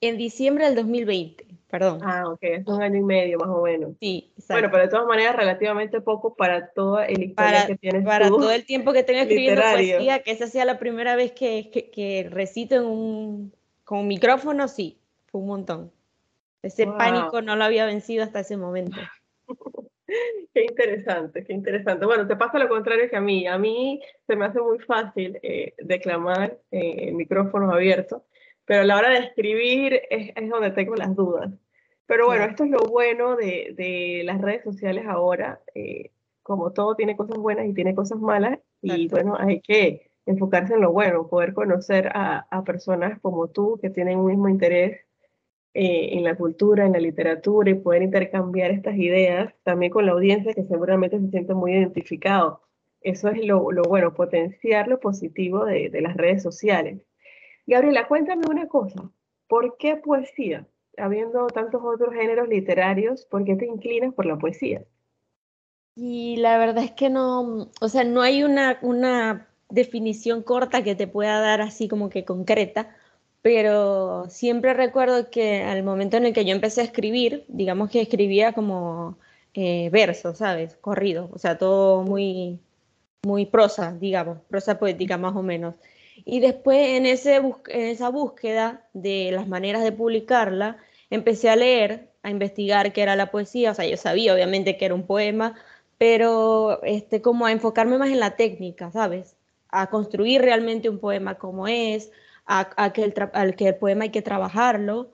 En 0.00 0.16
diciembre 0.16 0.66
del 0.66 0.76
2020 0.76 1.50
perdón. 1.70 2.00
Ah, 2.02 2.24
ok, 2.26 2.38
es 2.42 2.66
un 2.66 2.82
año 2.82 2.98
y 2.98 3.02
medio 3.02 3.38
más 3.38 3.48
o 3.48 3.62
menos. 3.62 3.92
Sí, 4.00 4.32
exacto. 4.36 4.54
Bueno, 4.54 4.68
pero 4.70 4.82
de 4.82 4.88
todas 4.90 5.06
maneras 5.06 5.36
relativamente 5.36 6.00
poco 6.00 6.34
para 6.34 6.70
todo 6.70 7.00
el 7.00 7.22
historia 7.22 7.66
que 7.66 7.76
tienes 7.76 8.04
Para 8.04 8.28
todo 8.28 8.50
el 8.50 8.64
tiempo 8.64 8.92
que 8.92 9.02
tengo 9.02 9.20
escribiendo 9.20 9.62
poesía, 9.62 10.22
que 10.22 10.32
esa 10.32 10.46
sea 10.46 10.64
la 10.64 10.78
primera 10.78 11.16
vez 11.16 11.32
que, 11.32 11.70
que, 11.70 12.28
recito 12.30 12.74
en 12.74 12.84
un, 12.84 13.52
con 13.84 14.00
un 14.00 14.08
micrófono, 14.08 14.68
sí, 14.68 14.98
fue 15.26 15.40
un 15.40 15.46
montón. 15.46 15.92
Ese 16.62 16.86
pánico 16.86 17.40
no 17.40 17.56
lo 17.56 17.64
había 17.64 17.86
vencido 17.86 18.24
hasta 18.24 18.40
ese 18.40 18.56
momento. 18.56 18.98
qué 20.54 20.64
interesante, 20.64 21.44
qué 21.44 21.52
interesante. 21.52 22.04
Bueno, 22.04 22.26
te 22.26 22.36
pasa 22.36 22.58
lo 22.58 22.68
contrario 22.68 23.08
que 23.08 23.16
a 23.16 23.20
mí. 23.20 23.46
A 23.46 23.56
mí 23.56 24.00
se 24.26 24.36
me 24.36 24.44
hace 24.44 24.60
muy 24.60 24.78
fácil 24.80 25.38
eh, 25.42 25.74
declamar 25.78 26.58
en 26.70 27.16
micrófonos 27.16 27.72
abiertos 27.72 28.22
pero 28.70 28.82
a 28.82 28.84
la 28.84 28.98
hora 28.98 29.10
de 29.10 29.18
escribir 29.18 30.00
es, 30.10 30.30
es 30.36 30.48
donde 30.48 30.70
tengo 30.70 30.94
las 30.94 31.16
dudas. 31.16 31.50
Pero 32.06 32.26
bueno, 32.26 32.44
esto 32.44 32.62
es 32.62 32.70
lo 32.70 32.78
bueno 32.78 33.34
de, 33.34 33.74
de 33.76 34.22
las 34.24 34.40
redes 34.40 34.62
sociales 34.62 35.06
ahora. 35.08 35.60
Eh, 35.74 36.12
como 36.44 36.72
todo 36.72 36.94
tiene 36.94 37.16
cosas 37.16 37.36
buenas 37.36 37.66
y 37.66 37.74
tiene 37.74 37.96
cosas 37.96 38.20
malas, 38.20 38.60
y 38.80 39.08
bueno, 39.08 39.34
hay 39.36 39.60
que 39.60 40.12
enfocarse 40.24 40.74
en 40.74 40.82
lo 40.82 40.92
bueno, 40.92 41.26
poder 41.26 41.52
conocer 41.52 42.10
a, 42.14 42.46
a 42.48 42.62
personas 42.62 43.18
como 43.18 43.48
tú 43.48 43.76
que 43.82 43.90
tienen 43.90 44.20
un 44.20 44.26
mismo 44.26 44.48
interés 44.48 45.00
eh, 45.74 46.10
en 46.12 46.22
la 46.22 46.36
cultura, 46.36 46.86
en 46.86 46.92
la 46.92 47.00
literatura 47.00 47.70
y 47.72 47.74
poder 47.74 48.02
intercambiar 48.02 48.70
estas 48.70 48.96
ideas 48.96 49.52
también 49.64 49.90
con 49.90 50.06
la 50.06 50.12
audiencia 50.12 50.54
que 50.54 50.62
seguramente 50.62 51.18
se 51.18 51.28
siente 51.30 51.54
muy 51.54 51.72
identificado. 51.72 52.62
Eso 53.00 53.30
es 53.30 53.44
lo, 53.44 53.72
lo 53.72 53.82
bueno, 53.82 54.14
potenciar 54.14 54.86
lo 54.86 55.00
positivo 55.00 55.64
de, 55.64 55.90
de 55.90 56.00
las 56.02 56.16
redes 56.16 56.44
sociales. 56.44 57.02
Gabriela, 57.66 58.08
cuéntame 58.08 58.42
una 58.48 58.66
cosa, 58.68 59.10
¿por 59.48 59.76
qué 59.76 59.96
poesía? 59.96 60.66
habiendo 61.00 61.46
tantos 61.48 61.82
otros 61.82 62.14
géneros 62.14 62.48
literarios, 62.48 63.24
¿por 63.24 63.44
qué 63.44 63.56
te 63.56 63.66
inclinas 63.66 64.14
por 64.14 64.26
la 64.26 64.38
poesía? 64.38 64.84
Y 65.96 66.36
la 66.36 66.58
verdad 66.58 66.84
es 66.84 66.92
que 66.92 67.10
no, 67.10 67.70
o 67.80 67.88
sea, 67.88 68.04
no 68.04 68.22
hay 68.22 68.42
una, 68.44 68.78
una 68.82 69.48
definición 69.68 70.42
corta 70.42 70.82
que 70.82 70.94
te 70.94 71.06
pueda 71.06 71.40
dar 71.40 71.60
así 71.60 71.88
como 71.88 72.10
que 72.10 72.24
concreta, 72.24 72.94
pero 73.42 74.26
siempre 74.28 74.74
recuerdo 74.74 75.30
que 75.30 75.62
al 75.62 75.82
momento 75.82 76.16
en 76.16 76.26
el 76.26 76.32
que 76.32 76.44
yo 76.44 76.54
empecé 76.54 76.82
a 76.82 76.84
escribir, 76.84 77.44
digamos 77.48 77.90
que 77.90 78.00
escribía 78.00 78.52
como 78.52 79.18
eh, 79.54 79.90
versos, 79.90 80.38
¿sabes? 80.38 80.76
Corrido, 80.76 81.28
o 81.32 81.38
sea, 81.38 81.58
todo 81.58 82.02
muy, 82.02 82.60
muy 83.22 83.46
prosa, 83.46 83.92
digamos, 83.92 84.38
prosa 84.48 84.78
poética 84.78 85.18
más 85.18 85.34
o 85.34 85.42
menos. 85.42 85.74
Y 86.24 86.40
después 86.40 86.78
en, 86.96 87.06
ese 87.06 87.36
en 87.36 87.86
esa 87.86 88.08
búsqueda 88.10 88.86
de 88.92 89.30
las 89.32 89.48
maneras 89.48 89.82
de 89.82 89.92
publicarla, 89.92 90.76
empecé 91.10 91.50
a 91.50 91.56
leer, 91.56 92.08
a 92.22 92.30
investigar 92.30 92.92
qué 92.92 93.02
era 93.02 93.16
la 93.16 93.30
poesía, 93.30 93.72
o 93.72 93.74
sea, 93.74 93.86
yo 93.86 93.96
sabía 93.96 94.34
obviamente 94.34 94.76
que 94.76 94.84
era 94.84 94.94
un 94.94 95.06
poema, 95.06 95.54
pero 95.98 96.82
este, 96.82 97.22
como 97.22 97.46
a 97.46 97.52
enfocarme 97.52 97.98
más 97.98 98.10
en 98.10 98.20
la 98.20 98.36
técnica, 98.36 98.90
¿sabes? 98.92 99.36
A 99.70 99.88
construir 99.90 100.42
realmente 100.42 100.88
un 100.88 100.98
poema 100.98 101.36
como 101.36 101.68
es, 101.68 102.10
a, 102.46 102.92
que, 102.92 103.04
el 103.04 103.14
al 103.32 103.54
que 103.54 103.68
el 103.68 103.76
poema 103.76 104.04
hay 104.04 104.10
que 104.10 104.22
trabajarlo. 104.22 105.12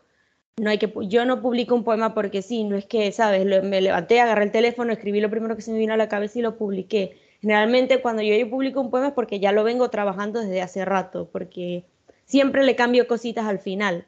No 0.59 0.71
hay 0.71 0.79
que, 0.79 0.93
yo 1.09 1.27
no 1.27 1.43
publico 1.43 1.75
un 1.75 1.85
poema 1.85 2.15
porque 2.15 2.41
sí, 2.41 2.65
no 2.65 2.77
es 2.77 2.87
que, 2.87 3.13
¿sabes? 3.13 3.45
me 3.45 3.81
levanté, 3.81 4.21
agarré 4.21 4.45
el 4.45 4.53
teléfono, 4.53 4.93
escribí 4.93 5.21
lo 5.21 5.31
primero 5.31 5.55
que 5.55 5.63
se 5.63 5.71
me 5.73 5.79
vino 5.79 5.93
a 5.93 5.99
la 5.99 6.09
cabeza 6.09 6.39
y 6.39 6.43
lo 6.43 6.57
publiqué. 6.57 7.19
Generalmente 7.47 8.03
cuando 8.03 8.23
yo 8.23 8.51
publico 8.51 8.81
un 8.81 8.91
poema 8.91 9.07
es 9.07 9.13
porque 9.13 9.39
ya 9.39 9.53
lo 9.53 9.63
vengo 9.63 9.89
trabajando 9.89 10.41
desde 10.41 10.63
hace 10.63 10.85
rato, 10.85 11.29
porque 11.31 11.85
siempre 12.25 12.65
le 12.65 12.75
cambio 12.75 13.07
cositas 13.07 13.47
al 13.47 13.61
final. 13.61 14.05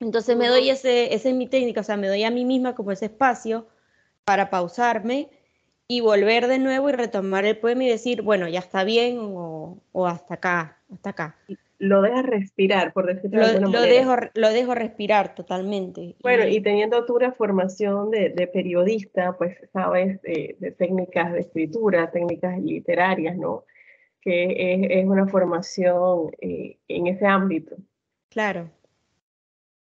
Entonces 0.00 0.38
me 0.38 0.48
doy 0.48 0.70
ese, 0.70 1.12
esa 1.12 1.28
es 1.28 1.34
mi 1.34 1.46
técnica, 1.46 1.82
o 1.82 1.84
sea, 1.84 1.98
me 1.98 2.08
doy 2.08 2.24
a 2.24 2.30
mí 2.30 2.46
misma 2.46 2.74
como 2.74 2.92
ese 2.92 3.06
espacio 3.06 3.66
para 4.24 4.48
pausarme 4.48 5.28
y 5.86 6.00
volver 6.00 6.46
de 6.46 6.58
nuevo 6.58 6.88
y 6.88 6.92
retomar 6.92 7.44
el 7.44 7.58
poema 7.58 7.84
y 7.84 7.88
decir, 7.88 8.22
bueno, 8.22 8.48
ya 8.48 8.60
está 8.60 8.84
bien 8.84 9.18
o, 9.20 9.76
o 9.92 10.06
hasta 10.06 10.32
acá, 10.32 10.78
hasta 10.90 11.10
acá. 11.10 11.36
Lo 11.78 12.00
dejas 12.00 12.24
respirar, 12.24 12.92
por 12.92 13.06
decirlo 13.06 13.40
lo, 13.40 13.46
de 13.46 13.50
alguna 13.50 13.66
lo 13.66 13.80
manera. 13.80 13.94
Dejo, 13.94 14.30
lo 14.34 14.48
dejo 14.50 14.74
respirar 14.74 15.34
totalmente. 15.34 16.16
Bueno, 16.22 16.46
y, 16.46 16.60
teniendo 16.60 17.04
tú 17.04 17.16
una 17.16 17.32
formación 17.32 18.10
de, 18.10 18.30
de 18.30 18.46
periodista, 18.46 19.36
pues 19.36 19.58
sabes 19.72 20.20
de, 20.22 20.56
de, 20.58 20.70
técnicas 20.70 21.32
de 21.32 21.40
escritura, 21.40 22.10
técnicas 22.10 22.58
literarias, 22.60 23.36
¿no? 23.36 23.64
Que 24.22 24.74
es, 24.74 25.02
es 25.02 25.06
una 25.06 25.26
formación 25.26 26.30
eh, 26.40 26.78
en 26.88 27.06
ese 27.08 27.26
ámbito. 27.26 27.76
Claro. 28.30 28.70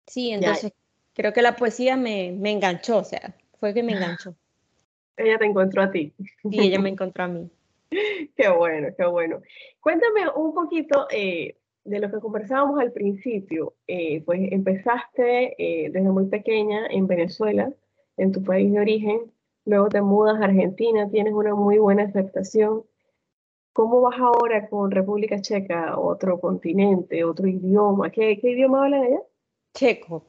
Sí, 0.05 0.31
entonces 0.31 0.71
ya. 0.71 0.77
creo 1.13 1.33
que 1.33 1.41
la 1.41 1.55
poesía 1.55 1.97
me, 1.97 2.31
me 2.31 2.51
enganchó, 2.51 2.97
o 2.97 3.03
sea, 3.03 3.35
fue 3.59 3.73
que 3.73 3.83
me 3.83 3.93
enganchó. 3.93 4.35
Ella 5.17 5.37
te 5.37 5.45
encontró 5.45 5.81
a 5.83 5.91
ti. 5.91 6.13
Sí, 6.49 6.59
ella 6.59 6.79
me 6.79 6.89
encontró 6.89 7.25
a 7.25 7.27
mí. 7.27 7.49
qué 7.89 8.49
bueno, 8.49 8.87
qué 8.97 9.05
bueno. 9.05 9.41
Cuéntame 9.81 10.29
un 10.33 10.53
poquito 10.53 11.07
eh, 11.11 11.57
de 11.83 11.99
lo 11.99 12.11
que 12.11 12.19
conversábamos 12.19 12.79
al 12.79 12.91
principio. 12.91 13.73
Eh, 13.87 14.23
pues 14.25 14.51
empezaste 14.51 15.55
eh, 15.57 15.89
desde 15.91 16.09
muy 16.09 16.25
pequeña 16.27 16.87
en 16.87 17.07
Venezuela, 17.07 17.71
en 18.17 18.31
tu 18.31 18.43
país 18.43 18.71
de 18.71 18.79
origen, 18.79 19.31
luego 19.65 19.89
te 19.89 20.01
mudas 20.01 20.41
a 20.41 20.45
Argentina, 20.45 21.09
tienes 21.09 21.33
una 21.33 21.55
muy 21.55 21.77
buena 21.77 22.03
aceptación. 22.03 22.83
¿Cómo 23.73 24.01
vas 24.01 24.19
ahora 24.19 24.67
con 24.67 24.91
República 24.91 25.39
Checa, 25.41 25.97
otro 25.97 26.39
continente, 26.39 27.23
otro 27.23 27.47
idioma? 27.47 28.09
¿Qué, 28.09 28.37
qué 28.39 28.51
idioma 28.51 28.83
hablan 28.83 29.03
allá? 29.03 29.21
Checo. 29.73 30.25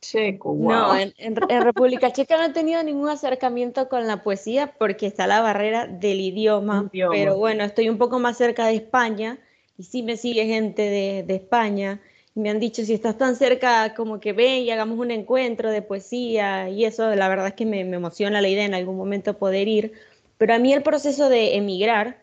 Checo, 0.00 0.54
wow. 0.54 0.70
No, 0.70 0.96
en, 0.96 1.12
en, 1.18 1.36
en, 1.48 1.62
República 1.62 2.10
Checa 2.10 2.38
no 2.38 2.44
he 2.44 2.52
tenido 2.54 2.82
ningún 2.82 3.10
acercamiento 3.10 3.88
con 3.90 4.06
la 4.06 4.22
poesía 4.22 4.74
porque 4.78 5.06
está 5.06 5.26
la 5.26 5.42
barrera 5.42 5.86
del 5.86 6.20
idioma, 6.20 6.88
idioma, 6.90 7.14
pero 7.14 7.36
bueno, 7.36 7.64
estoy 7.64 7.90
un 7.90 7.98
poco 7.98 8.18
más 8.18 8.38
cerca 8.38 8.66
de 8.66 8.76
España 8.76 9.38
y 9.80 9.84
sí 9.84 10.02
me 10.02 10.18
sigue 10.18 10.44
gente 10.44 10.82
de, 10.82 11.22
de, 11.26 11.36
España 11.36 12.02
y 12.34 12.40
me 12.40 12.50
han 12.50 12.60
dicho 12.60 12.84
si 12.84 12.92
estás 12.92 13.16
tan 13.16 13.34
cerca 13.34 13.94
como 13.94 14.20
que 14.20 14.34
ven 14.34 14.62
y 14.62 14.70
hagamos 14.70 14.98
un 14.98 15.10
encuentro 15.10 15.70
de 15.70 15.80
poesía 15.80 16.68
y 16.68 16.84
eso 16.84 17.14
la 17.16 17.28
verdad 17.30 17.46
es 17.46 17.54
que 17.54 17.64
me, 17.64 17.82
me 17.84 17.96
emociona 17.96 18.42
la 18.42 18.48
idea 18.50 18.66
en 18.66 18.74
algún 18.74 18.98
momento 18.98 19.38
poder 19.38 19.68
ir, 19.68 19.92
pero 20.36 20.52
a 20.52 20.58
mí 20.58 20.74
el 20.74 20.82
proceso 20.82 21.30
de 21.30 21.56
emigrar 21.56 22.22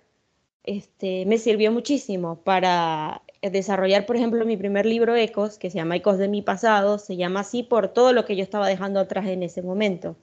este, 0.66 1.26
me 1.26 1.40
sirvió 1.40 1.72
muchísimo 1.72 2.44
para 2.44 3.24
desarrollar, 3.42 4.06
por 4.06 4.18
ejemplo, 4.18 4.46
mi 4.46 4.56
primer 4.56 4.86
libro, 4.86 5.16
Ecos, 5.16 5.58
que 5.58 5.72
se 5.72 5.78
llama 5.78 5.96
Ecos 5.96 6.20
de 6.20 6.28
mi 6.28 6.44
pasado, 6.44 7.00
se 7.00 7.16
llama 7.16 7.40
así 7.40 7.64
por 7.64 7.88
todo 7.88 8.14
lo 8.14 8.24
que 8.26 8.36
yo 8.36 8.44
estaba 8.44 8.68
dejando 8.68 9.00
atrás 9.00 9.26
en 9.26 9.42
ese 9.42 9.64
momento, 9.64 10.16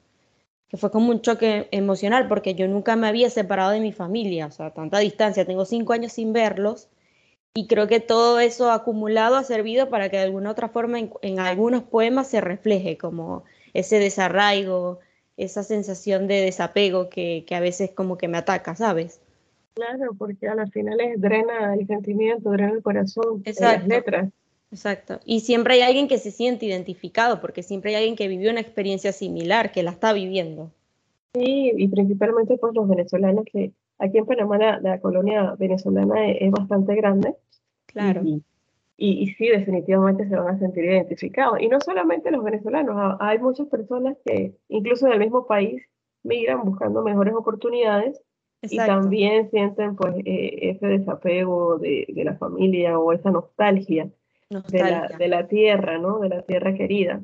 que 0.69 0.77
fue 0.77 0.93
como 0.93 1.11
un 1.11 1.21
choque 1.21 1.67
emocional, 1.73 2.29
porque 2.29 2.55
yo 2.55 2.69
nunca 2.69 2.95
me 2.95 3.09
había 3.09 3.29
separado 3.29 3.73
de 3.73 3.81
mi 3.81 3.91
familia, 3.91 4.47
o 4.47 4.51
sea, 4.53 4.71
tanta 4.71 5.01
distancia, 5.01 5.45
tengo 5.45 5.65
cinco 5.65 5.95
años 5.95 6.13
sin 6.13 6.33
verlos, 6.33 6.89
y 7.55 7.69
creo 7.69 7.87
que 7.87 8.01
todo 8.01 8.41
eso 8.41 8.71
acumulado 8.73 9.37
ha 9.37 9.45
servido 9.45 9.89
para 9.89 10.09
que 10.09 10.17
de 10.17 10.25
alguna 10.25 10.51
otra 10.51 10.69
forma 10.69 10.99
en, 10.99 11.11
en 11.23 11.39
algunos 11.39 11.85
poemas 11.85 12.27
se 12.27 12.41
refleje, 12.41 12.99
como 12.99 13.45
ese 13.75 14.01
desarraigo, 14.01 14.99
esa 15.37 15.63
sensación 15.63 16.27
de 16.27 16.41
desapego 16.41 17.09
que, 17.09 17.45
que 17.47 17.55
a 17.55 17.61
veces 17.61 17.93
como 17.93 18.19
que 18.19 18.27
me 18.27 18.39
ataca, 18.39 18.75
¿sabes? 18.75 19.21
Claro, 19.75 20.15
porque 20.19 20.49
a 20.49 20.55
las 20.55 20.71
finales 20.71 21.21
drena 21.21 21.75
el 21.75 21.87
sentimiento, 21.87 22.51
drena 22.51 22.73
el 22.73 22.83
corazón, 22.83 23.43
Exacto. 23.45 23.79
las 23.79 23.89
letras. 23.89 24.31
Exacto. 24.71 25.21
Y 25.25 25.41
siempre 25.41 25.75
hay 25.75 25.83
alguien 25.83 26.09
que 26.09 26.19
se 26.19 26.33
siente 26.33 26.67
identificado, 26.67 27.41
porque 27.41 27.63
siempre 27.63 27.91
hay 27.91 27.97
alguien 27.97 28.17
que 28.17 28.27
vivió 28.27 28.51
una 28.51 28.61
experiencia 28.61 29.13
similar, 29.13 29.71
que 29.71 29.85
la 29.85 29.93
está 29.93 30.13
viviendo. 30.13 30.73
Sí, 31.35 31.73
y 31.77 31.89
principalmente 31.89 32.57
pues 32.59 32.75
los 32.75 32.89
venezolanos, 32.89 33.45
que 33.45 33.73
aquí 34.05 34.19
en 34.19 34.27
Panamá 34.27 34.59
la, 34.59 34.81
la 34.81 35.01
colonia 35.01 35.55
venezolana 35.59 36.29
es, 36.31 36.39
es, 36.41 36.51
bastante 36.51 36.95
grande. 36.95 37.35
Claro. 37.87 38.23
Y, 38.25 38.43
y, 38.97 39.23
y, 39.23 39.27
sí, 39.35 39.49
definitivamente 39.49 40.29
se 40.29 40.37
van 40.37 40.55
a 40.55 40.59
sentir 40.59 40.85
identificados. 40.85 41.61
Y 41.61 41.69
no 41.69 41.81
solamente 41.81 42.31
los 42.31 42.45
venezolanos, 42.45 43.17
hay 43.21 43.39
muchas 43.39 43.67
personas 43.69 44.17
que 44.25 44.55
incluso 44.69 45.07
del 45.07 45.19
mismo 45.19 45.47
país 45.47 45.83
migran 46.23 46.65
buscando 46.65 47.03
mejores 47.03 47.35
oportunidades 47.35 48.21
Exacto. 48.63 48.85
y 48.85 48.87
también 48.87 49.51
sienten 49.51 49.95
pues 49.97 50.15
eh, 50.25 50.71
ese 50.71 50.87
desapego 50.87 51.79
de, 51.79 52.07
de, 52.09 52.25
la 52.25 52.37
familia 52.37 52.99
o 52.99 53.13
esa 53.13 53.31
nostalgia, 53.31 54.09
nostalgia, 54.51 54.85
De, 54.85 54.91
la, 54.91 55.19
de 55.19 55.29
la 55.29 55.49
tierra, 55.49 55.99
¿no? 55.99 56.21
De 56.21 56.29
la 56.31 56.43
tierra 56.43 56.75
querida. 56.75 57.23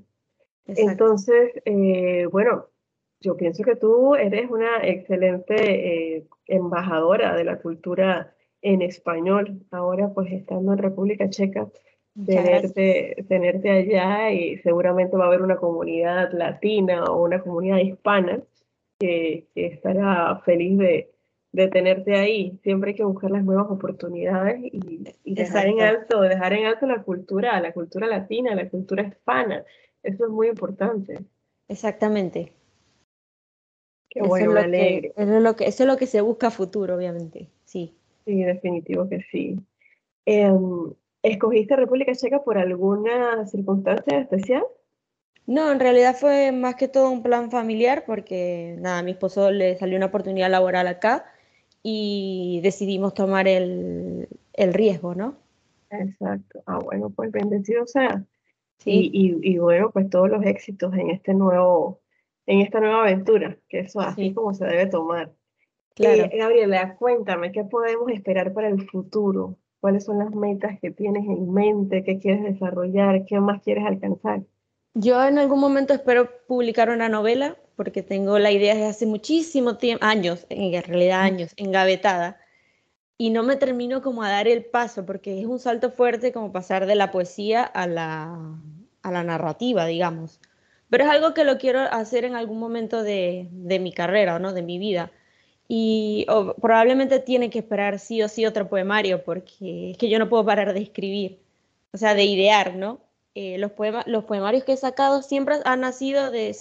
Exacto. 0.66 0.90
Entonces, 0.90 1.52
eh, 1.64 2.26
bueno, 2.30 2.66
yo 3.20 3.36
pienso 3.36 3.62
que 3.62 3.76
tú 3.76 4.14
eres 4.14 4.50
una 4.50 4.82
excelente 4.82 6.16
eh, 6.16 6.26
embajadora 6.46 7.36
de 7.36 7.44
la 7.44 7.58
cultura 7.58 8.34
en 8.62 8.82
español, 8.82 9.60
ahora 9.70 10.08
pues 10.14 10.32
estando 10.32 10.72
en 10.72 10.78
República 10.78 11.28
Checa, 11.28 11.68
tenerte, 12.26 13.24
tenerte 13.28 13.70
allá 13.70 14.30
y 14.32 14.58
seguramente 14.58 15.16
va 15.16 15.24
a 15.24 15.26
haber 15.28 15.42
una 15.42 15.56
comunidad 15.56 16.32
latina 16.32 17.04
o 17.04 17.22
una 17.24 17.40
comunidad 17.40 17.78
hispana 17.78 18.42
que, 18.98 19.46
que 19.54 19.66
estará 19.66 20.40
feliz 20.44 20.78
de, 20.78 21.10
de 21.52 21.68
tenerte 21.68 22.16
ahí. 22.16 22.58
Siempre 22.62 22.90
hay 22.90 22.96
que 22.96 23.04
buscar 23.04 23.30
las 23.30 23.44
nuevas 23.44 23.66
oportunidades 23.70 24.60
y, 24.62 25.04
y 25.24 25.34
dejar 25.34 25.68
en 25.68 25.80
alto, 25.80 26.20
dejar 26.20 26.52
en 26.52 26.66
alto 26.66 26.86
la 26.86 27.02
cultura, 27.02 27.58
la 27.60 27.72
cultura 27.72 28.06
latina, 28.06 28.54
la 28.54 28.68
cultura 28.68 29.04
hispana. 29.04 29.64
Eso 30.02 30.24
es 30.24 30.30
muy 30.30 30.48
importante. 30.48 31.18
Exactamente. 31.68 32.52
Qué 34.10 34.22
bueno, 34.22 34.50
eso 34.50 34.50
es 34.50 34.54
me 34.54 34.76
alegro. 34.76 35.14
Que, 35.14 35.22
eso, 35.22 35.36
es 35.36 35.42
lo 35.42 35.56
que, 35.56 35.64
eso 35.66 35.82
es 35.84 35.86
lo 35.86 35.96
que 35.96 36.06
se 36.06 36.20
busca 36.20 36.48
a 36.48 36.50
futuro, 36.50 36.96
obviamente. 36.96 37.48
Sí. 37.64 37.94
Sí, 38.26 38.42
definitivo 38.42 39.08
que 39.08 39.22
sí. 39.30 39.58
Eh, 40.26 40.52
¿Escogiste 41.22 41.76
República 41.76 42.12
Checa 42.14 42.42
por 42.42 42.58
alguna 42.58 43.46
circunstancia 43.46 44.18
especial? 44.18 44.64
No, 45.46 45.72
en 45.72 45.80
realidad 45.80 46.16
fue 46.16 46.52
más 46.52 46.76
que 46.76 46.88
todo 46.88 47.10
un 47.10 47.22
plan 47.22 47.50
familiar 47.50 48.04
porque 48.06 48.76
nada, 48.78 48.98
a 48.98 49.02
mi 49.02 49.12
esposo 49.12 49.50
le 49.50 49.76
salió 49.76 49.96
una 49.96 50.06
oportunidad 50.06 50.50
laboral 50.50 50.86
acá 50.86 51.24
y 51.82 52.60
decidimos 52.62 53.14
tomar 53.14 53.48
el, 53.48 54.28
el 54.52 54.74
riesgo, 54.74 55.14
¿no? 55.14 55.36
Exacto. 55.90 56.62
Ah, 56.66 56.78
bueno, 56.78 57.10
pues 57.10 57.32
bendecido 57.32 57.86
sea. 57.86 58.24
Sí. 58.78 59.10
Y, 59.12 59.38
y, 59.42 59.58
bueno, 59.58 59.90
pues 59.90 60.08
todos 60.08 60.30
los 60.30 60.44
éxitos 60.44 60.94
en 60.94 61.10
este 61.10 61.34
nuevo, 61.34 62.00
en 62.46 62.60
esta 62.60 62.80
nueva 62.80 63.02
aventura, 63.02 63.56
que 63.68 63.80
eso 63.80 64.00
así 64.00 64.32
como 64.34 64.54
se 64.54 64.64
debe 64.66 64.86
tomar. 64.86 65.32
Claro. 65.94 66.24
Eh, 66.24 66.38
Gabriela, 66.38 66.96
cuéntame, 66.96 67.52
¿qué 67.52 67.64
podemos 67.64 68.10
esperar 68.10 68.52
para 68.52 68.68
el 68.68 68.88
futuro? 68.88 69.58
¿Cuáles 69.80 70.04
son 70.04 70.18
las 70.18 70.34
metas 70.34 70.78
que 70.80 70.90
tienes 70.90 71.24
en 71.24 71.52
mente? 71.52 72.04
¿Qué 72.04 72.18
quieres 72.18 72.42
desarrollar? 72.42 73.24
¿Qué 73.26 73.40
más 73.40 73.62
quieres 73.62 73.84
alcanzar? 73.86 74.42
Yo 74.94 75.24
en 75.24 75.38
algún 75.38 75.60
momento 75.60 75.94
espero 75.94 76.28
publicar 76.46 76.90
una 76.90 77.08
novela 77.08 77.56
porque 77.76 78.02
tengo 78.02 78.38
la 78.38 78.50
idea 78.50 78.74
desde 78.74 78.88
hace 78.88 79.06
muchísimo 79.06 79.78
tiempo, 79.78 80.04
años, 80.04 80.46
en 80.50 80.82
realidad 80.82 81.22
años, 81.22 81.54
engavetada, 81.56 82.38
y 83.16 83.30
no 83.30 83.42
me 83.42 83.56
termino 83.56 84.02
como 84.02 84.22
a 84.22 84.30
dar 84.30 84.48
el 84.48 84.64
paso 84.64 85.06
porque 85.06 85.40
es 85.40 85.46
un 85.46 85.58
salto 85.58 85.90
fuerte 85.90 86.32
como 86.32 86.52
pasar 86.52 86.86
de 86.86 86.94
la 86.94 87.10
poesía 87.10 87.62
a 87.62 87.86
la, 87.86 88.58
a 89.02 89.10
la 89.10 89.24
narrativa, 89.24 89.86
digamos. 89.86 90.40
Pero 90.90 91.04
es 91.04 91.10
algo 91.10 91.32
que 91.32 91.44
lo 91.44 91.58
quiero 91.58 91.80
hacer 91.80 92.24
en 92.24 92.34
algún 92.36 92.58
momento 92.58 93.02
de, 93.02 93.48
de 93.50 93.78
mi 93.78 93.92
carrera, 93.92 94.38
¿no? 94.38 94.52
De 94.52 94.62
mi 94.62 94.78
vida 94.78 95.10
y 95.72 96.26
probablemente 96.60 97.20
tiene 97.20 97.48
que 97.48 97.60
esperar 97.60 98.00
sí 98.00 98.20
o 98.24 98.28
sí 98.28 98.44
otro 98.44 98.68
poemario 98.68 99.22
porque 99.22 99.92
es 99.92 99.98
que 99.98 100.08
yo 100.08 100.18
no 100.18 100.28
puedo 100.28 100.44
parar 100.44 100.74
de 100.74 100.80
escribir, 100.80 101.38
o 101.92 101.96
sea, 101.96 102.14
de 102.14 102.24
idear, 102.24 102.74
¿no? 102.74 102.98
Eh, 103.36 103.56
los, 103.56 103.70
los 104.06 104.24
poemarios 104.24 104.64
que 104.64 104.72
he 104.72 104.76
sacado 104.76 105.22
siempre 105.22 105.58
han 105.64 105.82
nacido 105.82 106.32
de, 106.32 106.56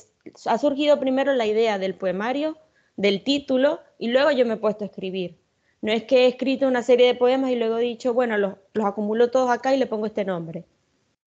ha 0.45 0.57
surgido 0.59 0.99
primero 0.99 1.33
la 1.33 1.47
idea 1.47 1.79
del 1.79 1.95
poemario, 1.95 2.59
del 2.97 3.23
título, 3.23 3.79
y 3.97 4.09
luego 4.09 4.29
yo 4.29 4.45
me 4.45 4.53
he 4.53 4.57
puesto 4.57 4.83
a 4.83 4.87
escribir. 4.87 5.39
No 5.81 5.91
es 5.91 6.03
que 6.03 6.25
he 6.25 6.27
escrito 6.27 6.67
una 6.67 6.83
serie 6.83 7.07
de 7.07 7.15
poemas 7.15 7.49
y 7.49 7.55
luego 7.55 7.79
he 7.79 7.83
dicho, 7.83 8.13
bueno, 8.13 8.37
los, 8.37 8.57
los 8.73 8.85
acumulo 8.85 9.31
todos 9.31 9.49
acá 9.49 9.73
y 9.73 9.79
le 9.79 9.87
pongo 9.87 10.05
este 10.05 10.23
nombre. 10.23 10.65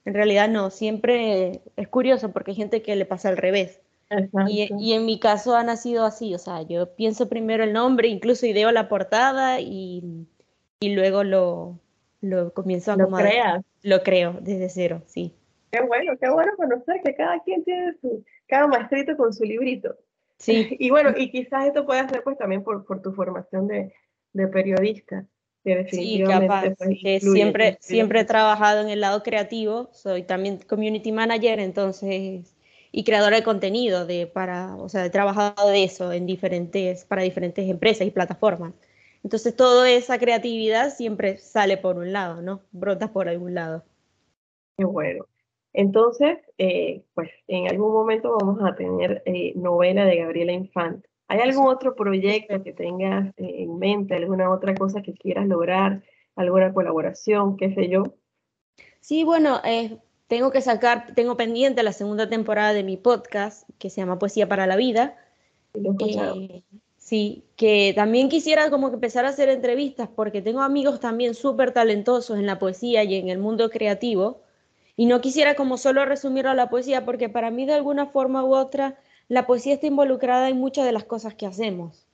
En 0.05 0.15
realidad 0.15 0.49
no, 0.49 0.71
siempre 0.71 1.63
es 1.77 1.89
curioso 1.89 2.33
porque 2.33 2.53
hay 2.53 2.57
gente 2.57 2.83
que 2.83 2.97
le 2.97 3.05
pasa 3.05 3.29
al 3.29 3.37
revés. 3.37 3.81
Y, 4.49 4.93
en 4.93 5.07
mi 5.07 5.19
caso 5.19 5.57
ha 5.57 5.65
nacido 5.65 6.05
así, 6.05 6.35
o 6.35 6.39
sea, 6.39 6.63
yo 6.63 6.95
pienso 6.95 7.31
primero 7.31 7.65
el 7.65 7.73
nombre, 7.73 8.09
incluso 8.09 8.45
ideo 8.45 8.71
la 8.71 8.89
portada 8.89 9.61
y, 9.61 10.27
y 10.81 10.95
luego 10.95 11.25
lo, 11.25 11.79
lo 12.21 12.53
comienzo 12.53 12.93
a 12.93 12.97
¿Lo 12.97 13.11
creas? 13.11 13.65
Lo 13.83 14.03
creo 14.03 14.37
desde 14.41 14.69
cero, 14.69 15.03
sí. 15.07 15.35
Qué 15.71 15.81
bueno, 15.83 16.13
qué 16.21 16.29
bueno 16.29 16.53
conocer 16.57 17.01
que 17.03 17.15
cada 17.15 17.41
quien 17.41 17.65
tiene 17.65 17.95
su, 18.03 18.23
cada 18.47 18.67
maestrito 18.67 19.17
con 19.17 19.33
su 19.33 19.45
librito. 19.45 19.97
Sí. 20.37 20.69
y 20.79 20.91
bueno, 20.91 21.15
y 21.17 21.31
quizás 21.31 21.67
esto 21.67 21.87
puede 21.87 22.07
ser 22.09 22.23
pues 22.23 22.37
también 22.37 22.63
por, 22.63 22.85
por 22.85 23.01
tu 23.01 23.13
formación 23.13 23.67
de, 23.67 23.95
de 24.35 24.49
periodista. 24.49 25.25
Sí, 25.91 26.23
capaz, 26.27 26.75
pues, 26.77 26.99
que 27.01 27.21
siempre, 27.21 27.79
siempre 27.81 28.21
he 28.21 28.25
trabajado 28.25 28.81
en 28.81 28.89
el 28.89 29.01
lado 29.01 29.23
creativo, 29.23 29.91
soy 29.93 30.25
también 30.25 30.59
community 30.69 31.13
manager, 31.13 31.61
entonces 31.61 32.53
y 32.93 33.05
creadora 33.05 33.37
de 33.37 33.43
contenido, 33.43 34.07
de, 34.07 34.27
para, 34.27 34.77
o 34.77 34.89
sea, 34.89 35.07
he 35.07 35.11
trabajado 35.11 35.71
de 35.71 35.83
eso 35.83 36.13
en 36.13 36.27
diferentes, 36.27 37.07
para 37.07 37.23
diferentes 37.23 37.69
empresas 37.69 38.07
y 38.07 38.11
plataformas. 38.11 38.75
Entonces, 39.25 39.57
toda 39.57 39.91
esa 39.91 40.19
creatividad 40.19 40.95
siempre 40.95 41.39
sale 41.39 41.79
por 41.79 41.97
un 41.97 42.13
lado, 42.13 42.43
¿no? 42.43 42.61
Brota 42.71 43.11
por 43.13 43.29
algún 43.29 43.55
lado. 43.55 43.83
Qué 44.77 44.85
bueno. 44.85 45.27
Entonces, 45.73 46.39
eh, 46.59 47.03
pues 47.15 47.31
en 47.49 47.69
algún 47.69 47.93
momento 47.93 48.37
vamos 48.39 48.59
a 48.63 48.75
tener 48.75 49.23
eh, 49.25 49.55
novela 49.57 50.05
de 50.05 50.17
Gabriela 50.17 50.53
Infante. 50.53 51.09
¿Hay 51.33 51.41
algún 51.41 51.67
otro 51.67 51.95
proyecto 51.95 52.63
que 52.63 52.75
tengas 52.75 53.29
eh, 53.39 53.63
en 53.63 53.79
mente, 53.79 54.15
alguna 54.15 54.51
otra 54.51 54.75
cosa 54.75 55.01
que 55.01 55.15
quieras 55.15 55.47
lograr, 55.47 56.03
alguna 56.37 56.75
colaboración, 56.75 57.57
qué 57.57 57.75
sé 57.75 57.89
yo? 57.89 58.03
Sí, 59.01 59.25
bueno, 59.25 59.63
tengo 60.27 60.51
que 60.51 60.61
sacar, 60.61 61.15
tengo 61.15 61.39
pendiente 61.39 61.83
la 61.83 61.95
segunda 61.95 62.29
temporada 62.29 62.75
de 62.75 62.83
mi 62.83 62.99
podcast 62.99 63.67
que 63.79 63.89
se 63.89 64.03
llama 64.03 64.19
Poesía 64.19 64.47
para 64.47 64.67
la 64.67 64.77
Vida. 64.77 65.17
Eh, 65.73 66.63
sí, 66.99 67.45
que 67.57 67.95
también 67.97 68.29
quisiera 68.29 68.69
como 68.69 68.91
que 68.91 68.97
empezar 68.97 69.25
a 69.25 69.31
hacer 69.31 69.49
entrevistas 69.49 70.11
porque 70.15 70.43
tengo 70.43 70.61
amigos 70.61 71.01
también 71.01 71.35
súper 71.35 71.73
talentosos 71.73 72.39
en 72.39 72.45
la 72.45 72.59
poesía 72.59 73.05
y 73.05 73.15
en 73.15 73.31
el 73.31 73.39
mundo 73.39 73.71
creativo 73.71 74.43
y 74.97 75.07
no 75.07 75.23
quisiera 75.23 75.55
como 75.55 75.79
solo 75.79 76.05
resumirlo 76.05 76.51
a 76.51 76.55
la 76.55 76.69
poesía 76.69 77.07
porque 77.07 77.31
para 77.31 77.51
mí 77.51 77.65
de 77.65 77.73
alguna 77.73 78.05
forma 78.05 78.45
u 78.45 78.55
otra 78.55 78.99
la 79.33 79.47
poesía 79.47 79.73
está 79.73 79.87
involucrada 79.87 80.51
en 80.51 80.59
muchas 80.59 80.85
de 80.85 80.93
las 80.93 81.05
cosas 81.05 81.35
que 81.35 81.47
hacemos. 81.47 82.07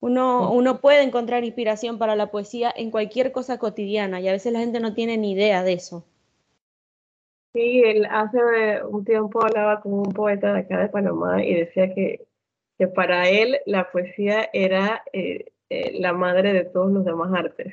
Uno, 0.00 0.50
uno 0.50 0.80
puede 0.80 1.04
encontrar 1.04 1.44
inspiración 1.44 1.98
para 1.98 2.16
la 2.16 2.32
poesía 2.32 2.74
en 2.74 2.90
cualquier 2.90 3.30
cosa 3.30 3.58
cotidiana 3.58 4.20
y 4.20 4.26
a 4.26 4.32
veces 4.32 4.52
la 4.52 4.58
gente 4.58 4.80
no 4.80 4.92
tiene 4.92 5.18
ni 5.18 5.34
idea 5.34 5.62
de 5.62 5.74
eso. 5.74 6.04
Sí, 7.52 7.80
él 7.84 8.08
hace 8.10 8.38
un 8.90 9.04
tiempo 9.04 9.40
hablaba 9.40 9.80
con 9.80 9.92
un 9.92 10.12
poeta 10.12 10.52
de 10.52 10.60
acá 10.62 10.80
de 10.80 10.88
Panamá 10.88 11.44
y 11.44 11.54
decía 11.54 11.94
que, 11.94 12.26
que 12.76 12.88
para 12.88 13.28
él 13.28 13.60
la 13.64 13.88
poesía 13.92 14.50
era 14.52 15.04
eh, 15.12 15.52
eh, 15.70 15.92
la 16.00 16.12
madre 16.12 16.52
de 16.52 16.64
todos 16.64 16.90
los 16.90 17.04
demás 17.04 17.32
artes. 17.32 17.72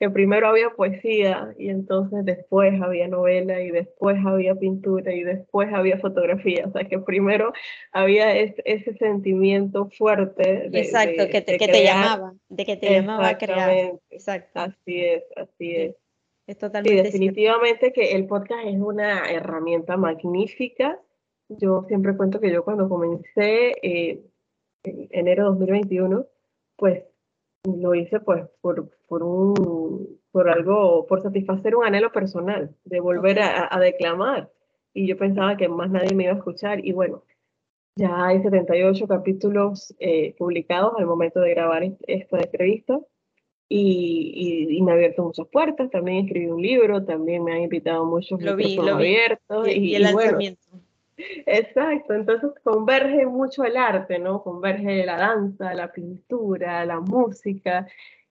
Que 0.00 0.10
primero 0.10 0.48
había 0.48 0.70
poesía 0.70 1.54
y 1.58 1.68
entonces 1.68 2.24
después 2.24 2.80
había 2.80 3.06
novela 3.06 3.60
y 3.60 3.70
después 3.70 4.16
había 4.26 4.54
pintura 4.54 5.12
y 5.12 5.22
después 5.22 5.72
había 5.72 5.98
fotografía. 5.98 6.64
O 6.66 6.72
sea, 6.72 6.88
que 6.88 6.98
primero 6.98 7.52
había 7.92 8.34
ese 8.34 8.94
sentimiento 8.94 9.90
fuerte. 9.90 10.70
De, 10.70 10.80
Exacto, 10.80 11.28
que, 11.30 11.42
te, 11.42 11.58
que 11.58 11.68
te 11.68 11.84
llamaba, 11.84 12.34
de 12.48 12.64
que 12.64 12.76
te 12.76 12.90
llamaba 12.90 13.28
a 13.28 13.38
crear. 13.38 13.92
Exacto. 14.10 14.60
Así 14.60 15.04
es, 15.04 15.22
así 15.36 15.76
es 15.76 15.94
sí, 16.54 16.94
definitivamente 16.94 17.92
que 17.92 18.12
el 18.12 18.26
podcast 18.26 18.66
es 18.66 18.78
una 18.78 19.30
herramienta 19.30 19.96
magnífica. 19.96 20.98
Yo 21.48 21.84
siempre 21.88 22.16
cuento 22.16 22.40
que 22.40 22.50
yo 22.50 22.64
cuando 22.64 22.88
comencé 22.88 23.74
eh, 23.82 24.20
en 24.84 25.08
enero 25.10 25.44
de 25.44 25.50
2021, 25.50 26.26
pues 26.76 27.04
lo 27.64 27.94
hice 27.94 28.20
pues 28.20 28.44
por, 28.60 28.90
por, 29.06 29.22
un, 29.22 30.18
por 30.32 30.48
algo, 30.48 31.06
por 31.06 31.22
satisfacer 31.22 31.76
un 31.76 31.84
anhelo 31.84 32.12
personal, 32.12 32.74
de 32.84 33.00
volver 33.00 33.40
a, 33.40 33.78
declamar. 33.78 34.50
Y 34.94 35.06
yo 35.06 35.16
pensaba 35.16 35.56
que 35.56 35.68
más 35.68 35.90
nadie 35.90 36.14
me 36.14 36.24
iba 36.24 36.32
a 36.32 36.36
escuchar. 36.36 36.84
Y 36.84 36.92
bueno, 36.92 37.22
ya 37.96 38.26
hay 38.26 38.42
78 38.42 39.06
capítulos 39.06 39.94
eh, 39.98 40.34
publicados 40.38 40.94
al 40.98 41.06
momento 41.06 41.40
de 41.40 41.50
grabar 41.50 41.82
esta 42.06 42.38
entrevista 42.38 42.98
y, 43.68 44.80
me 44.82 44.92
ha 44.92 44.94
abierto 44.94 45.22
muchas 45.22 45.46
puertas. 45.48 45.90
También 45.90 46.24
escribí 46.24 46.46
un 46.46 46.62
libro, 46.62 47.04
también 47.04 47.44
me 47.44 47.52
han 47.52 47.62
invitado 47.62 48.04
muchos 48.04 48.42
lo 48.42 48.56
vi, 48.56 48.76
lo 48.76 48.94
abiertos. 48.94 49.68
Y, 49.68 49.94
el 49.94 50.02
lanzamiento. 50.02 50.60
Exacto, 51.46 52.14
entonces 52.14 52.50
converge 52.62 53.26
mucho 53.26 53.64
el 53.64 53.76
arte, 53.76 54.18
¿no? 54.18 54.42
Converge 54.42 55.04
la 55.04 55.16
danza, 55.16 55.74
la 55.74 55.92
pintura, 55.92 56.84
la 56.84 57.00
música 57.00 57.86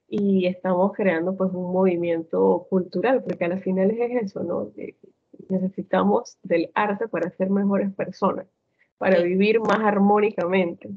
y 0.08 0.46
estamos 0.46 0.92
creando 0.92 1.36
pues 1.36 1.52
un 1.52 1.72
movimiento 1.72 2.66
cultural, 2.68 3.22
porque 3.22 3.44
al 3.44 3.62
final 3.62 3.90
es 3.92 4.24
eso, 4.24 4.42
¿no? 4.42 4.72
Necesitamos 5.48 6.38
del 6.42 6.70
arte 6.74 7.08
para 7.08 7.30
ser 7.30 7.50
mejores 7.50 7.92
personas, 7.94 8.46
para 8.98 9.20
vivir 9.22 9.60
más 9.60 9.80
armónicamente. 9.80 10.90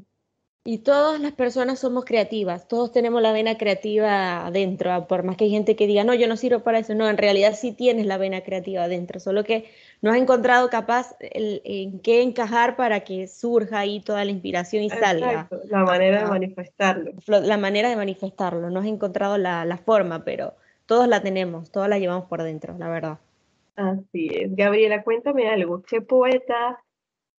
Y 0.66 0.78
todas 0.78 1.20
las 1.20 1.32
personas 1.32 1.78
somos 1.78 2.06
creativas, 2.06 2.66
todos 2.68 2.90
tenemos 2.90 3.20
la 3.20 3.32
vena 3.32 3.58
creativa 3.58 4.46
adentro, 4.46 5.06
por 5.06 5.22
más 5.22 5.36
que 5.36 5.44
hay 5.44 5.50
gente 5.50 5.76
que 5.76 5.86
diga, 5.86 6.04
no, 6.04 6.14
yo 6.14 6.26
no 6.26 6.38
sirvo 6.38 6.60
para 6.60 6.78
eso, 6.78 6.94
no, 6.94 7.06
en 7.06 7.18
realidad 7.18 7.52
sí 7.54 7.72
tienes 7.72 8.06
la 8.06 8.16
vena 8.16 8.40
creativa 8.40 8.84
adentro, 8.84 9.20
solo 9.20 9.44
que 9.44 9.66
no 10.00 10.10
has 10.10 10.16
encontrado 10.16 10.70
capaz 10.70 11.16
en 11.20 11.98
qué 12.00 12.22
encajar 12.22 12.76
para 12.76 13.00
que 13.00 13.28
surja 13.28 13.80
ahí 13.80 14.00
toda 14.00 14.24
la 14.24 14.30
inspiración 14.30 14.84
y 14.84 14.88
salga. 14.88 15.50
La 15.68 15.84
manera 15.84 16.24
de 16.24 16.30
manifestarlo. 16.30 17.12
La 17.26 17.58
manera 17.58 17.90
de 17.90 17.96
manifestarlo, 17.96 18.70
no 18.70 18.80
has 18.80 18.86
encontrado 18.86 19.36
la, 19.36 19.66
la 19.66 19.76
forma, 19.76 20.24
pero 20.24 20.54
todos 20.86 21.06
la 21.08 21.22
tenemos, 21.22 21.70
todos 21.72 21.90
la 21.90 21.98
llevamos 21.98 22.26
por 22.26 22.42
dentro, 22.42 22.74
la 22.78 22.88
verdad. 22.88 23.18
Así 23.76 24.30
es. 24.32 24.56
Gabriela, 24.56 25.02
cuéntame 25.02 25.50
algo, 25.50 25.82
¿qué 25.82 26.00
poeta 26.00 26.80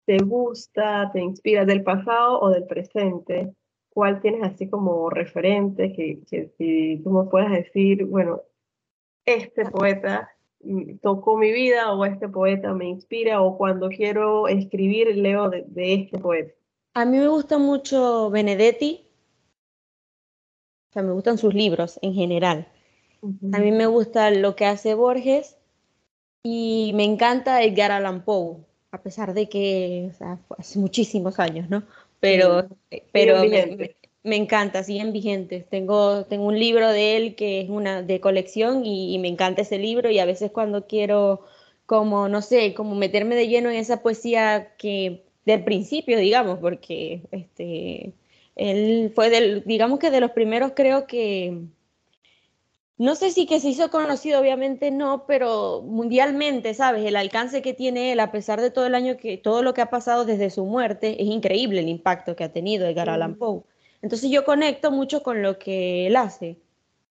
te 0.06 0.18
gusta, 0.18 1.10
te 1.14 1.22
inspira 1.22 1.66
del 1.66 1.84
pasado 1.84 2.40
o 2.42 2.50
del 2.50 2.66
presente? 2.66 3.54
¿Cuál 3.90 4.22
tienes 4.22 4.44
así 4.44 4.70
como 4.70 5.10
referente 5.10 5.94
que, 5.94 6.20
que 6.30 6.52
si 6.58 7.02
tú 7.04 7.12
me 7.12 7.30
puedas 7.30 7.52
decir, 7.52 8.06
bueno, 8.06 8.42
este 9.26 9.66
poeta 9.66 10.30
tocó 11.02 11.38
mi 11.38 11.52
vida 11.52 11.94
o 11.94 12.06
este 12.06 12.28
poeta 12.28 12.74
me 12.74 12.86
inspira 12.86 13.42
o 13.42 13.58
cuando 13.58 13.90
quiero 13.90 14.48
escribir 14.48 15.16
leo 15.16 15.50
de, 15.50 15.94
este 15.94 16.18
poeta? 16.20 16.54
A 16.94 17.06
mí 17.06 17.18
me 17.18 17.28
gusta 17.28 17.58
mucho 17.58 18.30
Benedetti, 18.30 19.08
o 20.90 20.94
sea, 20.94 21.04
me 21.04 21.12
gustan 21.12 21.38
sus 21.38 21.54
libros 21.54 22.00
en 22.02 22.14
general. 22.14 22.68
A 23.54 23.60
mí 23.60 23.72
me 23.72 23.88
gusta 23.88 24.30
lo 24.30 24.56
que 24.56 24.66
hace 24.66 24.94
Borges 24.94 25.58
y 26.44 26.92
me 26.94 27.04
encanta 27.04 27.64
Edgar 27.64 27.92
Allan 27.92 28.24
Poe 28.24 28.66
a 28.92 29.02
pesar 29.02 29.34
de 29.34 29.50
que 29.50 30.12
hace 30.58 30.80
muchísimos 30.80 31.40
años, 31.40 31.70
¿no? 31.70 31.84
Pero, 32.20 32.68
pero 33.12 33.44
Me 34.24 34.36
encanta, 34.38 34.84
siguen 34.84 35.14
vigentes. 35.14 35.70
Tengo, 35.70 36.26
tengo 36.26 36.46
un 36.46 36.58
libro 36.60 36.90
de 36.90 37.18
él 37.18 37.36
que 37.36 37.62
es 37.62 37.70
una 37.70 38.02
de 38.02 38.20
colección 38.20 38.86
y, 38.86 39.20
me 39.20 39.28
encanta 39.28 39.62
ese 39.62 39.78
libro 39.78 40.10
y 40.10 40.20
a 40.20 40.26
veces 40.26 40.52
cuando 40.52 40.88
quiero 40.88 41.46
como, 41.86 42.28
no 42.30 42.42
sé, 42.42 42.74
como 42.74 42.96
meterme 42.96 43.36
de 43.36 43.48
lleno 43.48 43.70
en 43.70 43.76
esa 43.76 44.02
poesía 44.02 44.76
que 44.78 45.24
del 45.46 45.64
principio, 45.64 46.18
digamos, 46.18 46.58
porque 46.58 47.22
este, 47.32 48.14
él 48.56 49.12
fue 49.14 49.30
del, 49.30 49.64
digamos 49.66 50.00
que 50.00 50.10
de 50.10 50.22
los 50.22 50.32
primeros 50.32 50.72
creo 50.76 51.06
que, 51.06 51.62
no 52.98 53.16
sé 53.16 53.32
si 53.32 53.46
que 53.46 53.60
se 53.60 53.70
hizo 53.70 53.90
conocido, 53.90 54.40
obviamente 54.40 54.90
no, 54.90 55.26
pero 55.26 55.82
mundialmente, 55.82 56.74
¿sabes? 56.74 57.06
El 57.06 57.18
alcance 57.18 57.62
que 57.62 57.74
tiene 57.74 58.14
él, 58.14 58.22
a 58.22 58.32
pesar 58.32 58.62
de 58.62 58.72
todo 58.72 58.86
el 58.86 58.96
año 58.96 59.18
que, 59.18 59.38
todo 59.38 59.64
lo 59.64 59.74
que 59.74 59.82
ha 59.82 59.90
pasado 59.90 60.24
desde 60.24 60.50
su 60.50 60.66
muerte, 60.66 61.22
es 61.22 61.28
increíble 61.28 61.82
el 61.82 61.90
impacto 61.90 62.36
que 62.36 62.46
ha 62.46 62.54
tenido 62.54 62.88
Edgar 62.88 63.10
Allan 63.10 63.36
Poe. 63.36 63.64
Entonces 64.02 64.30
yo 64.30 64.46
conecto 64.46 64.92
mucho 64.92 65.24
con 65.24 65.42
lo 65.42 65.60
que 65.60 66.08
él 66.08 66.16
hace, 66.16 66.58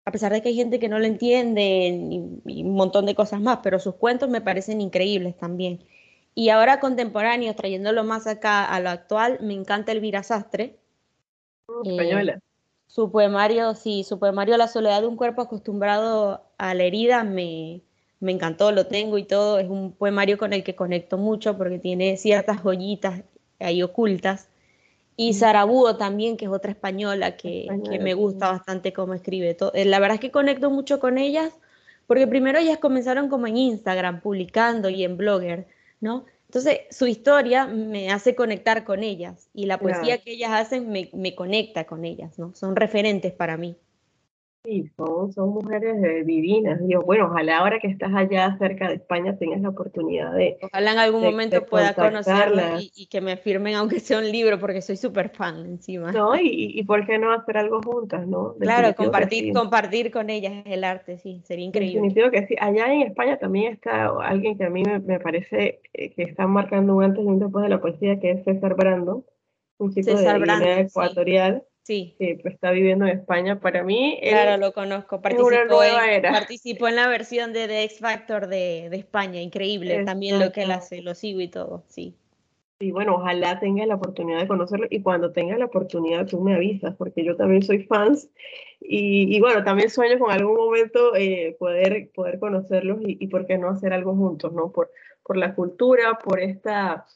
a 0.07 0.11
pesar 0.11 0.33
de 0.33 0.40
que 0.40 0.49
hay 0.51 0.55
gente 0.55 0.79
que 0.79 0.88
no 0.88 0.99
lo 0.99 1.05
entiende 1.05 1.88
y, 1.88 2.62
un 2.62 2.75
montón 2.75 3.05
de 3.05 3.14
cosas 3.14 3.42
más, 3.42 3.59
pero 3.62 3.79
sus 3.79 3.97
cuentos 3.97 4.31
me 4.31 4.40
parecen 4.40 4.81
increíbles 4.81 5.37
también. 5.37 5.85
Y 6.35 6.49
ahora 6.49 6.81
contemporáneo, 6.81 7.55
trayéndolo 7.55 8.05
más 8.05 8.27
acá 8.27 8.64
a 8.64 8.81
lo 8.81 8.88
actual, 8.88 9.38
me 9.42 9.53
encanta 9.53 9.92
Elvira 9.92 10.23
Sastre. 10.23 10.79
Uh, 11.68 11.88
española. 11.88 12.40
Su 12.94 13.11
poemario, 13.11 13.74
sí, 13.74 14.04
su 14.04 14.20
poemario 14.20 14.57
La 14.57 14.68
soledad 14.68 15.00
de 15.00 15.09
un 15.09 15.16
cuerpo 15.16 15.42
acostumbrado 15.42 16.44
a 16.59 16.74
la 16.74 16.85
herida 16.85 17.24
me, 17.24 17.80
me 18.20 18.30
encantó, 18.30 18.70
lo 18.70 18.87
tengo 18.87 19.18
y 19.18 19.24
todo. 19.24 19.59
Es 19.59 19.68
un 19.68 19.90
poemario 19.90 20.38
con 20.38 20.52
el 20.52 20.62
que 20.62 20.76
conecto 20.76 21.18
mucho 21.18 21.59
porque 21.59 21.80
tiene 21.80 22.16
ciertas 22.16 22.62
joyitas 22.62 23.24
ahí 23.59 23.83
ocultas. 23.83 24.48
Y 25.16 25.35
Sarabudo 25.35 25.96
también, 25.96 26.37
que 26.37 26.44
es 26.44 26.52
otra 26.52 26.70
española 26.70 27.37
que, 27.37 27.66
que 27.90 27.98
me 27.98 28.14
gusta 28.14 28.52
bastante 28.52 28.92
cómo 28.92 29.14
escribe. 29.14 29.57
Eh, 29.72 29.85
la 29.87 29.98
verdad 29.98 30.14
es 30.14 30.20
que 30.20 30.30
conecto 30.30 30.70
mucho 30.70 31.00
con 31.00 31.18
ellas 31.18 31.52
porque 32.07 32.28
primero 32.28 32.61
ellas 32.61 32.78
comenzaron 32.78 33.28
como 33.28 33.48
en 33.48 33.57
Instagram, 33.57 34.20
publicando 34.20 34.88
y 34.88 35.02
en 35.02 35.16
Blogger, 35.16 35.66
¿no? 36.00 36.26
Entonces, 36.54 36.82
su 36.90 37.08
historia 37.08 37.66
me 37.66 38.12
hace 38.12 38.36
conectar 38.36 38.84
con 38.84 39.02
ellas 39.02 39.48
y 39.52 39.66
la 39.66 39.80
poesía 39.80 40.18
que 40.18 40.30
ellas 40.30 40.52
hacen 40.52 40.88
me, 40.88 41.10
me, 41.12 41.34
conecta 41.34 41.84
con 41.84 42.04
ellas, 42.04 42.38
¿no? 42.38 42.54
Son 42.54 42.76
referentes 42.76 43.32
para 43.32 43.56
mí. 43.56 43.76
Sí, 44.64 44.90
son, 44.96 45.31
son 45.35 45.50
mujeres 45.50 46.03
eh, 46.03 46.24
divinas. 46.24 46.81
Dios, 46.87 47.05
bueno, 47.05 47.27
ojalá 47.27 47.59
ahora 47.59 47.79
que 47.81 47.87
estás 47.87 48.14
allá 48.14 48.57
cerca 48.59 48.88
de 48.88 48.94
España 48.94 49.37
tengas 49.37 49.61
la 49.61 49.68
oportunidad 49.68 50.33
de. 50.33 50.57
Ojalá 50.62 50.92
en 50.92 50.98
algún 50.98 51.22
momento 51.22 51.66
pueda 51.66 51.92
conocerla 51.92 52.79
y, 52.81 53.07
que 53.09 53.20
me 53.20 53.37
firmen, 53.37 53.74
aunque 53.74 54.00
sea 54.00 54.18
un 54.18 54.33
libro, 54.33 54.59
porque 54.59 54.81
soy 54.81 54.96
súper 54.96 55.29
fan 55.29 55.66
encima. 55.66 56.12
No, 56.12 56.35
y, 56.35 56.79
y, 56.79 56.83
por 56.85 57.07
qué 57.07 57.18
no 57.18 57.31
hacer 57.31 57.59
algo 57.59 57.83
juntas, 57.83 58.27
¿no? 58.27 58.55
claro, 58.59 58.94
compartir, 58.94 59.53
compartir 59.53 60.11
con 60.11 60.31
ellas 60.31 60.55
el 60.64 60.83
arte, 60.83 61.18
sí, 61.18 61.42
sería 61.44 61.66
increíble. 61.66 62.00
Definitivo 62.00 62.31
que 62.31 62.46
sí. 62.46 62.57
Allá 62.59 62.90
en 62.90 63.03
España 63.03 63.38
también 63.38 63.70
está 63.70 64.07
alguien 64.07 64.57
que 64.57 64.64
a 64.64 64.70
mí 64.70 64.83
me, 64.83 64.98
me 64.98 65.20
parece 65.20 65.83
eh, 65.92 66.11
que 66.14 66.22
está 66.22 66.46
marcando 66.46 66.96
un 66.96 67.05
antes 67.05 67.22
y 67.22 67.27
un 67.27 67.38
después 67.38 67.64
de 67.64 67.68
la 67.68 67.83
poesía, 67.83 68.18
que 68.18 68.31
es 68.31 68.44
César 68.44 68.77
Brando, 68.77 69.27
un 69.77 69.92
chico 69.92 70.14
de 70.16 70.38
Guinea 70.38 70.81
Ecuatorial. 70.81 71.62
Sí. 71.66 71.73
Que 71.87 72.38
pues, 72.40 72.55
está 72.55 72.70
viviendo 72.70 73.07
en 73.07 73.18
España. 73.18 73.61
Para 73.61 73.83
mí. 73.83 74.18
Claro, 74.23 74.57
lo 74.57 74.73
conozco. 74.73 75.20
Participó, 75.20 75.83
en, 75.83 76.23
participó 76.23 76.88
en 76.88 76.97
la 76.97 77.09
versión 77.09 77.53
de 77.53 77.68
The 77.68 77.85
X 77.85 77.99
Factor 78.01 78.47
de, 78.47 78.88
de 78.90 78.97
España. 78.97 79.40
Increíble 79.40 80.05
también 80.05 80.38
lo 80.38 80.53
que 80.53 80.62
él 80.62 80.70
hace. 80.70 81.03
Lo 81.03 81.14
sigo 81.14 81.40
y 81.40 81.49
todo. 81.49 81.85
Sí. 81.88 82.14
Sí, 82.81 82.90
bueno, 82.90 83.14
ojalá 83.14 83.61
tengas 83.61 83.87
la 83.87 83.94
oportunidad 83.94 84.40
de 84.40 84.49
conocerlo 84.49 84.87
y 84.90 85.01
cuando 85.01 85.31
tengas 85.31 85.59
la 85.59 85.66
oportunidad 85.66 86.27
tú 86.27 86.40
me 86.40 86.55
avisas, 86.55 86.97
porque 86.97 87.25
yo 87.25 87.37
también 87.37 87.62
soy 87.62 87.85
fans 87.85 88.29
y, 88.81 89.35
y 89.35 89.40
bueno, 89.40 89.62
también 89.62 89.90
sueño 89.90 90.18
con 90.18 90.33
algún 90.33 90.57
momento 90.57 91.14
eh, 91.14 91.57
poder, 91.59 92.11
poder 92.12 92.40
conocerlos 92.40 92.99
y, 93.03 93.16
y 93.20 93.29
por 93.29 93.47
qué 93.47 93.59
no 93.59 93.68
hacer 93.68 93.92
algo 93.92 94.16
juntos, 94.16 94.53
¿no? 94.53 94.73
Por, 94.73 94.90
por 95.23 95.37
la 95.37 95.55
cultura, 95.55 96.18
por 96.23 96.40
esta 96.40 97.07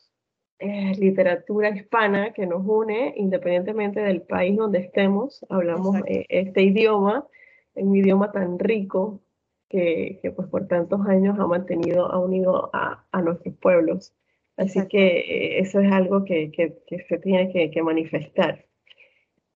eh, 0.60 0.92
literatura 0.98 1.70
hispana 1.70 2.32
que 2.32 2.44
nos 2.44 2.64
une 2.66 3.14
independientemente 3.16 4.00
del 4.00 4.22
país 4.22 4.56
donde 4.56 4.80
estemos, 4.80 5.44
hablamos 5.48 5.96
eh, 6.06 6.26
este 6.28 6.62
idioma, 6.62 7.26
un 7.74 7.94
idioma 7.94 8.32
tan 8.32 8.58
rico 8.58 9.20
que, 9.68 10.18
que, 10.20 10.32
pues 10.32 10.48
por 10.48 10.66
tantos 10.66 11.06
años 11.06 11.38
ha 11.38 11.46
mantenido, 11.46 12.10
ha 12.10 12.18
unido 12.18 12.70
a, 12.72 13.04
a 13.12 13.22
nuestros 13.22 13.54
pueblos. 13.56 14.12
Así 14.56 14.84
que 14.88 15.18
eh, 15.18 15.60
eso 15.60 15.78
es 15.78 15.92
algo 15.92 16.24
que, 16.24 16.50
que, 16.50 16.82
que 16.88 17.04
se 17.04 17.18
tiene 17.18 17.70
que, 17.70 17.82
manifestar. 17.82 18.64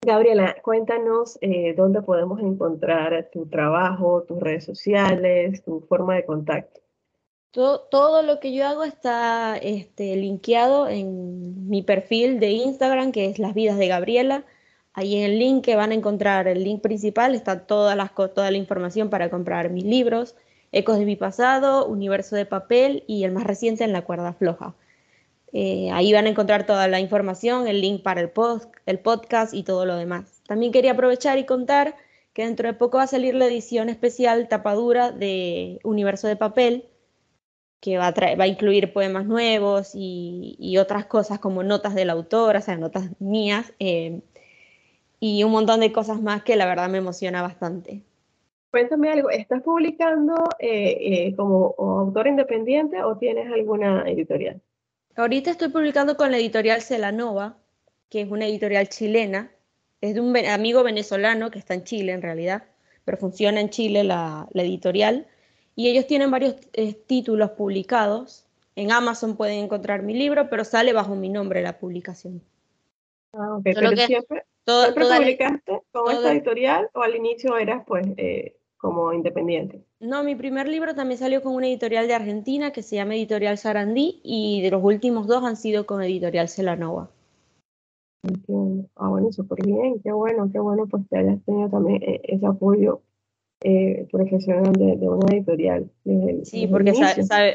Gabriela, 0.01 0.57
cuéntanos 0.61 1.39
dónde 1.75 2.01
podemos 2.01 2.41
encontrar 2.41 3.29
tu 3.31 3.47
trabajo, 3.47 4.23
tus 4.23 4.39
redes 4.39 4.65
sociales, 4.65 5.63
tu 5.63 5.81
forma 5.81 6.15
de 6.15 6.25
contacto. 6.25 6.81
Todo, 7.51 8.21
lo 8.21 8.39
que 8.39 8.53
yo 8.53 8.67
hago 8.67 8.83
está 8.83 9.57
este, 9.57 10.15
linkeado 10.15 10.87
en 10.87 11.67
mi 11.67 11.81
perfil 11.81 12.39
de 12.39 12.51
Instagram, 12.51 13.11
que 13.11 13.25
es 13.25 13.39
Las 13.39 13.55
Vidas 13.55 13.79
de 13.79 13.87
Gabriela. 13.87 14.45
Ahí 14.93 15.15
en 15.15 15.23
el 15.23 15.39
link 15.39 15.63
que 15.65 15.75
van 15.75 15.91
a 15.91 15.95
encontrar, 15.95 16.47
el 16.47 16.63
link 16.63 16.81
principal, 16.81 17.33
está 17.33 17.65
toda, 17.65 17.95
la 17.95 18.57
información 18.57 19.09
para 19.09 19.31
comprar 19.31 19.71
mis 19.71 19.83
libros, 19.83 20.35
Ecos 20.71 20.99
de 20.99 21.05
mi 21.05 21.15
pasado, 21.15 21.87
Universo 21.87 22.35
de 22.35 22.45
papel 22.45 23.03
y 23.07 23.23
el 23.23 23.31
más 23.31 23.45
reciente 23.45 23.83
en 23.83 23.93
la 23.93 24.03
cuerda 24.03 24.33
floja. 24.33 24.75
Eh, 25.51 25.89
ahí 25.91 26.13
van 26.13 26.27
a 26.27 26.29
encontrar 26.29 26.67
toda 26.67 26.87
la 26.87 26.99
información, 26.99 27.67
el 27.67 27.81
link 27.81 28.03
para 28.03 28.21
el, 28.21 28.29
post, 28.29 28.71
el 28.85 28.99
podcast 28.99 29.55
y 29.55 29.63
todo 29.63 29.85
lo 29.87 29.95
demás. 29.95 30.43
También 30.47 30.71
quería 30.71 30.91
aprovechar 30.91 31.39
y 31.39 31.45
contar 31.45 31.95
que 32.33 32.45
dentro 32.45 32.67
de 32.67 32.75
poco 32.75 32.97
va 32.97 33.03
a 33.03 33.07
salir 33.07 33.33
la 33.33 33.47
edición 33.47 33.89
especial 33.89 34.47
tapadura 34.47 35.11
de 35.11 35.79
Universo 35.83 36.27
de 36.27 36.35
papel, 36.35 36.85
que 37.79 37.97
va 37.97 38.07
a, 38.07 38.35
va 38.35 38.43
a 38.43 38.47
incluir 38.47 38.91
poemas 38.91 39.25
nuevos 39.25 39.91
y, 39.93 40.77
otras 40.77 41.05
cosas 41.05 41.39
como 41.39 41.63
notas 41.63 41.95
del 41.95 42.09
autor, 42.09 42.55
o 42.55 42.61
sea, 42.61 42.77
notas 42.77 43.09
mías, 43.19 43.73
eh, 43.79 44.21
y 45.19 45.43
un 45.43 45.51
montón 45.51 45.81
de 45.81 45.91
cosas 45.91 46.21
más 46.21 46.43
que 46.43 46.55
la 46.55 46.65
verdad 46.65 46.89
me 46.89 46.97
emociona 46.97 47.41
bastante. 47.41 48.03
Cuéntame 48.71 49.09
algo, 49.09 49.29
¿estás 49.29 49.63
publicando 49.63 50.35
eh, 50.59 50.97
eh, 51.27 51.35
como 51.35 51.75
autor 51.77 52.27
independiente 52.27 53.03
o 53.03 53.17
tienes 53.17 53.51
alguna 53.51 54.03
editorial? 54.07 54.61
Ahorita 55.15 55.51
estoy 55.51 55.69
publicando 55.69 56.15
con 56.15 56.31
la 56.31 56.37
editorial 56.37 56.81
Celanova, 56.81 57.57
que 58.09 58.21
es 58.21 58.31
una 58.31 58.45
editorial 58.45 58.87
chilena, 58.87 59.51
es 60.01 60.13
de 60.13 60.21
un 60.21 60.35
amigo 60.37 60.83
venezolano 60.83 61.51
que 61.51 61.59
está 61.59 61.73
en 61.73 61.83
Chile 61.83 62.13
en 62.13 62.21
realidad, 62.21 62.63
pero 63.03 63.17
funciona 63.17 63.59
en 63.59 63.69
Chile 63.69 64.03
la, 64.03 64.47
la 64.51 64.61
editorial 64.61 65.27
y 65.79 65.87
ellos 65.87 66.07
tienen 66.07 66.29
varios 66.29 66.55
eh, 66.73 66.93
títulos 66.93 67.51
publicados. 67.51 68.45
En 68.75 68.91
Amazon 68.91 69.37
pueden 69.37 69.63
encontrar 69.63 70.03
mi 70.03 70.13
libro, 70.13 70.49
pero 70.49 70.65
sale 70.65 70.91
bajo 70.91 71.15
mi 71.15 71.29
nombre 71.29 71.61
la 71.61 71.79
publicación. 71.79 72.41
Ah, 73.31 73.55
ok, 73.55 73.61
pero 73.63 73.95
siempre, 73.95 74.43
publicaste 74.65 75.81
con 75.93 76.11
esta 76.11 76.33
editorial 76.33 76.89
o 76.93 77.01
al 77.01 77.15
inicio 77.15 77.55
eras 77.55 77.85
pues 77.87 78.05
eh, 78.17 78.57
como 78.75 79.13
independiente? 79.13 79.81
No, 80.01 80.21
mi 80.21 80.35
primer 80.35 80.67
libro 80.67 80.95
también 80.95 81.17
salió 81.17 81.41
con 81.41 81.55
una 81.55 81.67
editorial 81.67 82.09
de 82.09 82.15
Argentina 82.15 82.73
que 82.73 82.83
se 82.83 82.97
llama 82.97 83.15
Editorial 83.15 83.57
Sarandí 83.57 84.19
y 84.21 84.61
de 84.61 84.71
los 84.71 84.83
últimos 84.83 85.27
dos 85.27 85.45
han 85.45 85.55
sido 85.55 85.85
con 85.85 86.03
Editorial 86.03 86.49
Celanova. 86.49 87.09
Entiendo. 88.23 88.89
Ah, 88.97 89.07
bueno, 89.07 89.31
súper 89.31 89.65
bien, 89.65 90.01
qué 90.03 90.11
bueno, 90.11 90.49
qué 90.51 90.59
bueno 90.59 90.87
pues 90.87 91.03
que 91.09 91.19
hayas 91.19 91.41
tenido 91.45 91.69
también 91.69 92.03
eh, 92.03 92.19
ese 92.25 92.45
apoyo 92.45 93.01
eh, 93.61 94.07
profesional 94.09 94.71
de, 94.71 95.09
una 95.09 95.35
editorial. 95.35 95.89
sí, 96.43 96.67
porque 96.67 96.93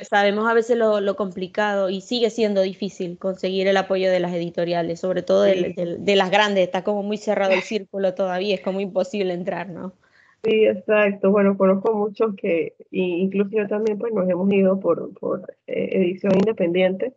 sabemos 0.03 0.47
a 0.47 0.53
veces 0.53 0.77
lo, 0.77 1.17
complicado 1.17 1.89
y 1.89 2.03
sigue 2.03 2.29
siendo 2.29 2.61
difícil 2.61 3.17
conseguir 3.17 3.69
el 3.69 3.77
apoyo 3.79 4.11
de 4.11 4.21
las 4.21 4.35
editoriales, 4.35 5.01
sobre 5.01 5.23
todo 5.23 5.43
de, 5.43 6.15
las 6.17 6.31
grandes, 6.31 6.65
está 6.65 6.85
como 6.85 7.03
muy 7.03 7.17
cerrado 7.17 7.53
el 7.53 7.63
círculo 7.63 8.15
todavía, 8.15 8.55
es 8.55 8.61
como 8.61 8.81
imposible 8.81 9.33
entrar, 9.33 9.71
¿no? 9.71 9.95
Sí, 10.43 10.67
exacto. 10.67 11.31
Bueno, 11.31 11.57
conozco 11.57 11.95
muchos 11.95 12.35
que, 12.37 12.75
incluso 12.91 13.57
yo 13.57 13.67
también, 13.67 13.99
pues 13.99 14.13
nos 14.13 14.29
hemos 14.29 14.53
ido 14.53 14.79
por, 14.79 15.15
por 15.15 15.55
eh, 15.67 15.89
edición 15.93 16.35
independiente, 16.35 17.15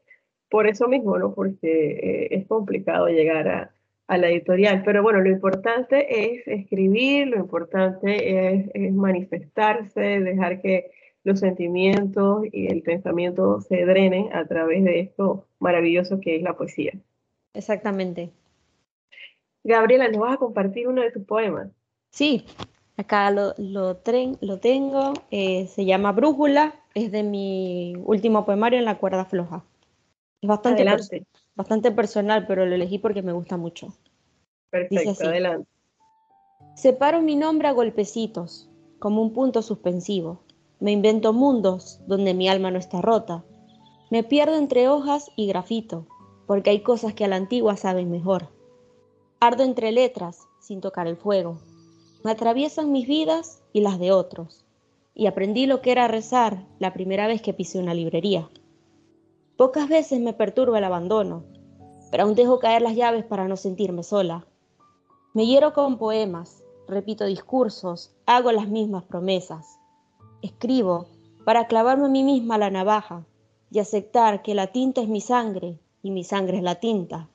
por 0.49 0.65
eso 0.65 0.87
mismo, 0.87 1.17
¿no? 1.17 1.33
Porque 1.33 1.67
eh, 1.69 2.27
es 2.31 2.47
complicado 2.47 3.07
llegar 3.07 3.49
a, 3.49 3.71
a 4.07 4.17
la 4.17 4.29
editorial. 4.29 4.83
Pero 4.83 5.03
bueno, 5.03 5.21
lo 5.21 5.29
importante 5.29 6.33
es 6.33 6.47
escribir, 6.47 7.27
lo 7.27 7.37
importante 7.37 8.55
es, 8.73 8.93
manifestarse, 8.93 10.01
dejar 10.01 10.61
que 10.61 10.91
los 11.23 11.39
sentimientos 11.39 12.45
y 12.51 12.67
el 12.71 12.81
pensamiento 12.81 13.59
se 13.61 13.85
drenen 13.85 14.33
a 14.33 14.45
través 14.45 14.83
de 14.83 15.01
esto 15.01 15.45
maravilloso 15.59 16.21
que 16.21 16.37
es 16.37 16.41
la 16.41 16.55
poesía. 16.55 16.93
Exactamente. 17.53 18.29
Gabriela, 19.63 20.07
¿nos 20.07 20.21
vas 20.21 20.35
a 20.35 20.37
compartir 20.37 20.87
uno 20.87 21.01
de 21.01 21.11
tus 21.11 21.25
poemas? 21.25 21.67
Sí, 22.11 22.45
acá 22.95 23.29
lo, 23.31 23.53
lo, 23.57 23.99
lo 24.41 24.59
tengo. 24.59 25.13
Eh, 25.31 25.67
se 25.67 25.83
llama 25.83 26.13
Brújula, 26.13 26.75
es 26.93 27.11
de 27.11 27.23
mi 27.23 27.95
último 28.05 28.45
poemario 28.45 28.79
en 28.79 28.85
la 28.85 28.97
cuerda 28.97 29.25
floja. 29.25 29.65
Es 30.41 30.47
bastante, 30.47 30.85
bastante 31.57 31.91
personal, 31.91 32.45
pero 32.47 32.65
lo 32.65 32.75
elegí 32.75 32.99
porque 32.99 33.23
me 33.23 33.33
gusta 33.33 33.57
mucho. 33.57 33.93
Perfecto, 34.69 35.25
adelante. 35.27 35.67
Separo 36.75 37.21
mi 37.21 37.35
nombre 37.35 37.67
a 37.67 37.71
golpecitos, 37.71 38.69
como 38.99 39.21
un 39.21 39.33
punto 39.33 39.61
suspensivo. 39.61 40.43
Me 40.79 40.91
invento 40.91 41.33
mundos 41.33 41.99
donde 42.05 42.35
mi 42.35 42.47
alma 42.47 42.69
no 42.69 42.77
está 42.77 43.01
rota. 43.01 43.43
Me 44.11 44.23
pierdo 44.23 44.55
entre 44.55 44.87
hojas 44.87 45.31
y 45.35 45.47
grafito, 45.47 46.05
porque 46.45 46.69
hay 46.69 46.81
cosas 46.81 47.15
que 47.15 47.25
a 47.25 47.27
la 47.27 47.35
antigua 47.35 47.75
saben 47.75 48.11
mejor. 48.11 48.49
Ardo 49.39 49.63
entre 49.63 49.91
letras, 49.91 50.47
sin 50.61 50.79
tocar 50.79 51.07
el 51.07 51.17
fuego. 51.17 51.59
Me 52.23 52.31
atraviesan 52.31 52.91
mis 52.91 53.07
vidas 53.07 53.63
y 53.73 53.81
las 53.81 53.97
de 53.97 54.11
otros. 54.11 54.63
Y 55.15 55.25
aprendí 55.25 55.65
lo 55.65 55.81
que 55.81 55.91
era 55.91 56.07
rezar 56.07 56.65
la 56.77 56.93
primera 56.93 57.25
vez 57.25 57.41
que 57.41 57.53
pisé 57.53 57.79
una 57.79 57.95
librería. 57.95 58.47
Pocas 59.57 59.89
veces 59.89 60.19
me 60.19 60.33
perturba 60.33 60.77
el 60.77 60.83
abandono, 60.83 61.43
pero 62.11 62.23
aún 62.23 62.35
dejo 62.35 62.59
caer 62.59 62.83
las 62.83 62.95
llaves 62.95 63.25
para 63.25 63.47
no 63.47 63.57
sentirme 63.57 64.03
sola. 64.03 64.45
Me 65.33 65.47
hiero 65.47 65.73
con 65.73 65.97
poemas, 65.97 66.63
repito 66.87 67.25
discursos, 67.25 68.15
hago 68.27 68.51
las 68.51 68.67
mismas 68.67 69.03
promesas. 69.05 69.79
Escribo 70.43 71.07
para 71.43 71.65
clavarme 71.65 72.05
a 72.05 72.09
mí 72.09 72.23
misma 72.23 72.59
la 72.59 72.69
navaja 72.69 73.25
y 73.71 73.79
aceptar 73.79 74.43
que 74.43 74.53
la 74.53 74.67
tinta 74.67 75.01
es 75.01 75.07
mi 75.07 75.21
sangre 75.21 75.79
y 76.03 76.11
mi 76.11 76.23
sangre 76.23 76.57
es 76.57 76.63
la 76.63 76.75
tinta. 76.75 77.27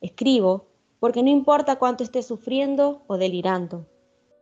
Escribo 0.00 0.68
porque 1.00 1.22
no 1.22 1.28
importa 1.28 1.78
cuánto 1.78 2.02
esté 2.02 2.22
sufriendo 2.22 3.02
o 3.08 3.18
delirando. 3.18 3.86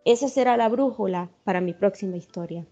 Esa 0.05 0.29
será 0.29 0.57
la 0.57 0.69
brújula 0.69 1.31
para 1.43 1.61
mi 1.61 1.75
próxima 1.75 2.17
historia. 2.17 2.69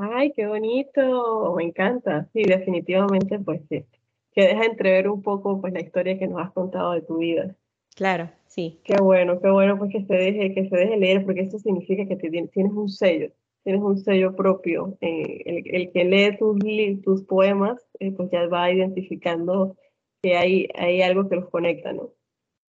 Ay, 0.00 0.32
qué 0.34 0.46
bonito, 0.46 1.54
me 1.56 1.64
encanta. 1.64 2.28
Sí, 2.32 2.42
definitivamente, 2.42 3.38
pues 3.38 3.60
que, 3.68 3.84
que 4.32 4.42
deja 4.42 4.64
entrever 4.64 5.08
un 5.10 5.22
poco 5.22 5.60
pues 5.60 5.72
la 5.72 5.80
historia 5.80 6.18
que 6.18 6.26
nos 6.26 6.40
has 6.40 6.52
contado 6.52 6.92
de 6.92 7.02
tu 7.02 7.18
vida. 7.18 7.54
Claro, 7.94 8.30
sí. 8.46 8.80
Qué 8.84 8.96
bueno, 8.96 9.40
qué 9.40 9.50
bueno 9.50 9.76
pues 9.76 9.92
que 9.92 10.04
se 10.04 10.14
deje, 10.14 10.54
que 10.54 10.68
se 10.68 10.76
deje 10.76 10.96
leer, 10.96 11.24
porque 11.24 11.42
esto 11.42 11.58
significa 11.58 12.06
que 12.06 12.16
tienes 12.16 12.72
un 12.72 12.88
sello, 12.88 13.30
tienes 13.62 13.82
un 13.82 13.98
sello 13.98 14.34
propio. 14.34 14.96
Eh, 15.02 15.64
el, 15.66 15.92
que 15.92 16.04
lee 16.04 16.38
tus, 16.38 16.58
tus 17.02 17.22
poemas, 17.24 17.78
eh, 17.98 18.12
pues 18.12 18.30
ya 18.30 18.46
va 18.46 18.70
identificando 18.70 19.76
que 20.22 20.36
hay, 20.36 20.68
hay 20.76 21.02
algo 21.02 21.28
que 21.28 21.36
los 21.36 21.50
conecta, 21.50 21.92
¿no? 21.92 22.10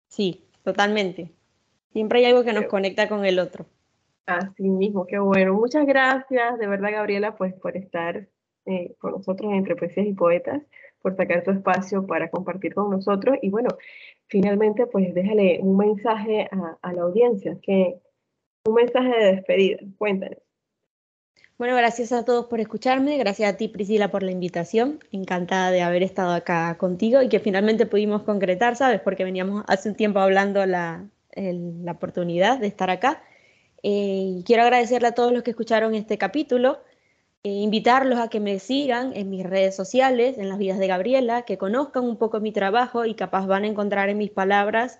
Sí, 0.08 0.42
totalmente. 0.64 1.32
Siempre 1.94 2.20
hay 2.20 2.26
algo 2.26 2.44
que 2.44 2.54
nos 2.54 2.66
conecta 2.66 3.08
con 3.08 3.26
el 3.26 3.40
otro. 3.40 3.66
Así 4.30 4.70
mismo, 4.70 5.08
qué 5.08 5.18
bueno. 5.18 5.56
Muchas 5.56 5.88
gracias, 5.88 6.60
de 6.60 6.68
verdad, 6.68 6.92
Gabriela, 6.92 7.36
pues 7.36 7.52
por 7.56 7.76
estar 7.76 8.28
eh, 8.68 8.94
con 9.00 9.14
nosotros 9.14 9.52
entre 9.52 9.76
poesías 9.76 10.06
y 10.06 10.14
poetas, 10.14 10.62
por 11.02 11.16
sacar 11.16 11.44
tu 11.44 11.50
espacio 11.50 12.06
para 12.06 12.30
compartir 12.30 12.76
con 12.76 12.92
nosotros. 12.92 13.40
Y 13.42 13.50
bueno, 13.50 13.70
finalmente, 14.28 14.86
pues 14.86 15.16
déjale 15.16 15.60
un 15.64 15.78
mensaje 15.78 16.48
a, 16.52 16.94
la 16.94 17.02
audiencia, 17.02 17.58
que 17.64 17.96
un 18.66 18.76
mensaje 18.76 19.10
de 19.10 19.36
despedida. 19.36 19.80
Cuéntanos. 19.98 20.38
Bueno, 21.58 21.76
gracias 21.76 22.12
a 22.12 22.24
todos 22.24 22.46
por 22.46 22.60
escucharme, 22.60 23.18
gracias 23.18 23.52
a 23.52 23.58
ti 23.58 23.68
Priscila 23.68 24.12
por 24.12 24.22
la 24.22 24.32
invitación, 24.32 25.00
encantada 25.12 25.72
de 25.72 25.82
haber 25.82 26.04
estado 26.04 26.34
acá 26.34 26.78
contigo 26.78 27.24
y 27.24 27.30
que 27.30 27.40
finalmente 27.40 27.88
pudimos 27.88 28.22
concretar, 28.22 28.76
¿sabes? 28.76 29.02
Porque 29.02 29.24
veníamos 29.24 29.64
hace 29.68 29.90
un 29.90 29.96
tiempo 29.96 30.20
hablando 30.20 30.64
la, 30.68 31.10
la 31.36 31.92
oportunidad 31.92 32.60
de 32.60 32.68
estar 32.68 32.92
acá. 32.92 33.24
Eh, 33.84 34.42
quiero 34.46 34.64
agradecerle 34.64 35.08
a 35.10 35.14
todos 35.14 35.32
los 35.32 35.44
que 35.44 35.52
escucharon 35.52 35.96
este 35.96 36.18
capítulo, 36.18 36.80
eh, 37.44 37.50
invitarlos 37.50 38.20
a 38.20 38.30
que 38.30 38.40
me 38.40 38.60
sigan 38.60 39.16
en 39.16 39.30
mis 39.30 39.46
redes 39.46 39.76
sociales, 39.76 40.38
en 40.38 40.50
las 40.50 40.58
vidas 40.58 40.80
de 40.80 40.88
Gabriela, 40.88 41.44
que 41.44 41.58
conozcan 41.58 42.04
un 42.04 42.18
poco 42.18 42.40
mi 42.42 42.52
trabajo 42.52 43.06
y 43.06 43.16
capaz 43.16 43.46
van 43.48 43.64
a 43.64 43.68
encontrar 43.68 44.10
en 44.10 44.18
mis 44.18 44.32
palabras 44.32 45.00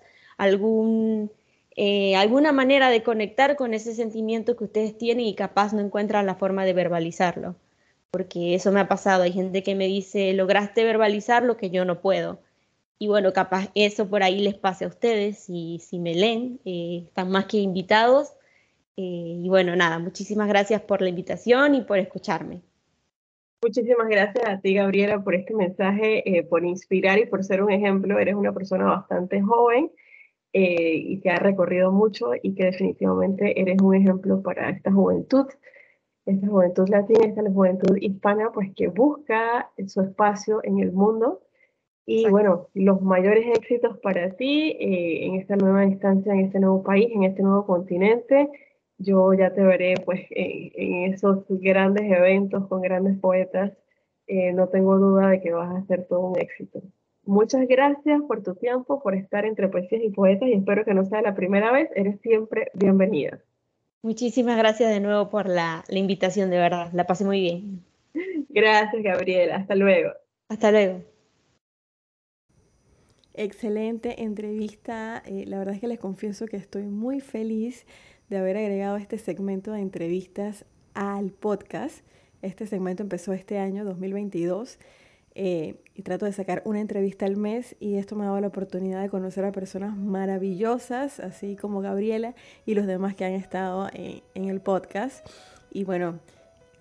eh, 1.76 2.16
alguna 2.16 2.52
manera 2.52 2.90
de 2.90 3.02
conectar 3.02 3.56
con 3.56 3.74
ese 3.74 3.94
sentimiento 3.94 4.56
que 4.56 4.64
ustedes 4.64 4.96
tienen 4.96 5.26
y 5.26 5.34
capaz 5.34 5.72
no 5.72 5.80
encuentran 5.80 6.26
la 6.26 6.34
forma 6.36 6.64
de 6.64 6.72
verbalizarlo. 6.72 7.56
Porque 8.10 8.54
eso 8.54 8.72
me 8.72 8.80
ha 8.80 8.88
pasado, 8.88 9.22
hay 9.22 9.32
gente 9.32 9.62
que 9.62 9.74
me 9.74 9.86
dice, 9.86 10.32
lograste 10.32 10.84
verbalizar 10.84 11.42
lo 11.44 11.56
que 11.56 11.70
yo 11.70 11.84
no 11.84 12.00
puedo. 12.00 12.40
Y 12.98 13.08
bueno, 13.08 13.32
capaz 13.32 13.70
eso 13.74 14.08
por 14.08 14.22
ahí 14.22 14.40
les 14.40 14.54
pase 14.54 14.84
a 14.84 14.88
ustedes 14.88 15.48
y 15.48 15.78
si 15.80 15.98
me 15.98 16.14
leen, 16.14 16.60
están 16.64 17.30
más 17.30 17.46
que 17.46 17.58
invitados 17.58 18.32
eh, 18.32 18.39
y 18.96 19.48
bueno, 19.48 19.74
nada, 19.76 19.98
muchísimas 19.98 20.48
gracias 20.48 20.82
por 20.82 21.00
la 21.00 21.08
invitación 21.08 21.74
y 21.74 21.82
por 21.82 21.98
escucharme. 21.98 22.62
Muchísimas 23.62 24.08
gracias 24.08 24.48
a 24.48 24.58
ti, 24.58 24.72
Gabriela, 24.72 25.22
por 25.22 25.34
este 25.34 25.54
mensaje, 25.54 26.38
eh, 26.38 26.44
por 26.44 26.64
inspirar 26.64 27.18
y 27.18 27.26
por 27.26 27.44
ser 27.44 27.62
un 27.62 27.70
ejemplo. 27.70 28.18
Eres 28.18 28.34
una 28.34 28.54
persona 28.54 28.86
bastante 28.86 29.42
joven 29.42 29.90
eh, 30.54 30.94
y 30.94 31.20
que 31.20 31.28
ha 31.28 31.36
recorrido 31.36 31.92
mucho 31.92 32.30
y 32.42 32.54
que 32.54 32.64
definitivamente 32.64 33.60
eres 33.60 33.76
un 33.82 33.94
ejemplo 33.94 34.40
para 34.40 34.70
esta 34.70 34.90
juventud, 34.90 35.46
esta 36.24 36.46
juventud 36.46 36.88
latina, 36.88 37.26
esta 37.26 37.42
juventud 37.42 37.98
hispana, 38.00 38.50
pues 38.50 38.70
que 38.74 38.88
busca 38.88 39.70
su 39.86 40.00
espacio 40.00 40.60
en 40.64 40.78
el 40.78 40.92
mundo. 40.92 41.42
Y 42.06 42.30
bueno, 42.30 42.68
los 42.72 43.02
mayores 43.02 43.44
éxitos 43.58 43.98
para 43.98 44.30
ti 44.36 44.74
en 44.80 45.34
esta 45.34 45.56
nueva 45.56 45.84
instancia, 45.84 46.32
en 46.32 46.40
este 46.46 46.60
nuevo 46.60 46.82
país, 46.82 47.10
en 47.12 47.24
este 47.24 47.42
nuevo 47.42 47.66
continente 47.66 48.48
yo 49.00 49.32
ya 49.32 49.52
te 49.52 49.62
veré 49.62 49.94
pues 50.04 50.26
en, 50.30 51.12
esos 51.12 51.44
grandes 51.48 52.04
eventos 52.10 52.68
con 52.68 52.82
grandes 52.82 53.18
poetas. 53.18 53.72
Eh, 54.26 54.52
no 54.52 54.68
tengo 54.68 54.98
duda 54.98 55.30
de 55.30 55.40
que 55.40 55.52
vas 55.52 55.74
a 55.74 55.78
hacer 55.78 56.06
todo 56.06 56.20
un 56.20 56.38
éxito. 56.38 56.82
Muchas 57.24 57.66
gracias 57.66 58.20
por 58.28 58.42
tu 58.42 58.54
tiempo, 58.54 59.02
por 59.02 59.14
estar 59.14 59.44
entre 59.44 59.68
poesías 59.68 60.02
y 60.04 60.10
poetas 60.10 60.48
y 60.48 60.52
espero 60.52 60.84
que 60.84 60.94
no 60.94 61.04
sea 61.04 61.22
la 61.22 61.34
primera 61.34 61.72
vez. 61.72 61.90
Eres 61.94 62.20
siempre 62.20 62.70
bienvenida. 62.74 63.40
Muchísimas 64.02 64.56
gracias 64.56 64.90
de 64.90 65.00
nuevo 65.00 65.28
por 65.28 65.48
la, 65.48 65.84
invitación, 65.90 66.50
de 66.50 66.58
verdad. 66.58 66.90
La 66.92 67.06
pasé 67.06 67.24
muy 67.24 67.40
bien. 67.40 67.84
Gracias, 68.48 69.02
Gabriela. 69.02 69.56
Hasta 69.56 69.74
luego. 69.74 70.10
Hasta 70.48 70.72
luego. 70.72 71.02
Excelente 73.34 74.22
entrevista. 74.22 75.22
Eh, 75.26 75.44
la 75.46 75.58
verdad 75.58 75.74
es 75.74 75.80
que 75.80 75.88
les 75.88 75.98
confieso 75.98 76.46
que 76.46 76.56
estoy 76.56 76.84
muy 76.84 77.20
feliz 77.20 77.86
de 78.30 78.38
haber 78.38 78.56
agregado 78.56 78.96
este 78.96 79.18
segmento 79.18 79.72
de 79.72 79.80
entrevistas 79.80 80.64
al 80.94 81.32
podcast. 81.32 82.04
Este 82.42 82.66
segmento 82.66 83.02
empezó 83.02 83.32
este 83.32 83.58
año, 83.58 83.84
2022, 83.84 84.78
eh, 85.34 85.74
y 85.94 86.02
trato 86.02 86.26
de 86.26 86.32
sacar 86.32 86.62
una 86.64 86.80
entrevista 86.80 87.26
al 87.26 87.36
mes 87.36 87.76
y 87.80 87.96
esto 87.96 88.14
me 88.14 88.22
ha 88.22 88.26
dado 88.26 88.40
la 88.40 88.46
oportunidad 88.46 89.02
de 89.02 89.08
conocer 89.08 89.44
a 89.44 89.52
personas 89.52 89.96
maravillosas, 89.96 91.18
así 91.18 91.56
como 91.56 91.80
Gabriela 91.80 92.34
y 92.66 92.74
los 92.74 92.86
demás 92.86 93.16
que 93.16 93.24
han 93.24 93.32
estado 93.32 93.88
eh, 93.92 94.22
en 94.34 94.48
el 94.48 94.60
podcast. 94.60 95.26
Y 95.72 95.82
bueno, 95.82 96.20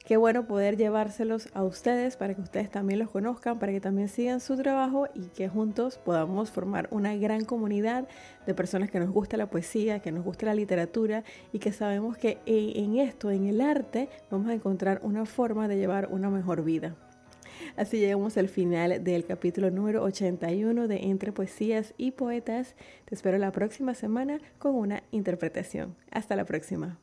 Qué 0.10 0.18
bueno 0.18 0.48
poder 0.48 0.76
llevárselos 0.76 1.50
a 1.54 1.64
ustedes 1.64 2.18
para 2.18 2.34
que 2.34 2.42
ustedes 2.42 2.72
también 2.72 2.98
los 2.98 3.12
conozcan, 3.12 3.60
para 3.60 3.72
que 3.72 3.80
también 3.80 4.08
sigan 4.08 4.40
su 4.40 4.58
trabajo 4.58 5.06
y 5.14 5.28
que 5.28 5.50
juntos 5.50 6.00
podamos 6.00 6.50
formar 6.50 6.88
una 6.90 7.16
gran 7.16 7.46
comunidad 7.46 8.08
de 8.48 8.56
personas 8.56 8.90
que 8.90 9.00
nos 9.00 9.12
gusta 9.12 9.38
la 9.38 9.52
poesía, 9.52 10.00
que 10.00 10.12
nos 10.12 10.26
gusta 10.26 10.48
la 10.48 10.56
literatura 10.56 11.24
y 11.54 11.60
que 11.60 11.72
sabemos 11.72 12.18
que 12.18 12.40
en 12.48 12.98
esto, 12.98 13.30
en 13.30 13.46
el 13.46 13.62
arte, 13.62 14.10
vamos 14.32 14.50
a 14.50 14.56
encontrar 14.56 15.00
una 15.04 15.28
forma 15.28 15.68
de 15.68 15.78
llevar 15.78 16.08
una 16.12 16.32
mejor 16.32 16.64
vida. 16.64 16.96
Así 17.78 18.00
llegamos 18.00 18.36
al 18.38 18.50
final 18.50 19.04
del 19.04 19.26
capítulo 19.26 19.70
número 19.70 20.02
81 20.02 20.88
de 20.88 21.04
Entre 21.04 21.32
Poesías 21.32 21.94
y 21.98 22.14
Poetas. 22.14 22.74
Te 23.06 23.14
espero 23.14 23.38
la 23.38 23.52
próxima 23.52 23.94
semana 23.94 24.40
con 24.58 24.74
una 24.74 25.04
interpretación. 25.12 25.96
Hasta 26.10 26.36
la 26.36 26.46
próxima. 26.46 26.98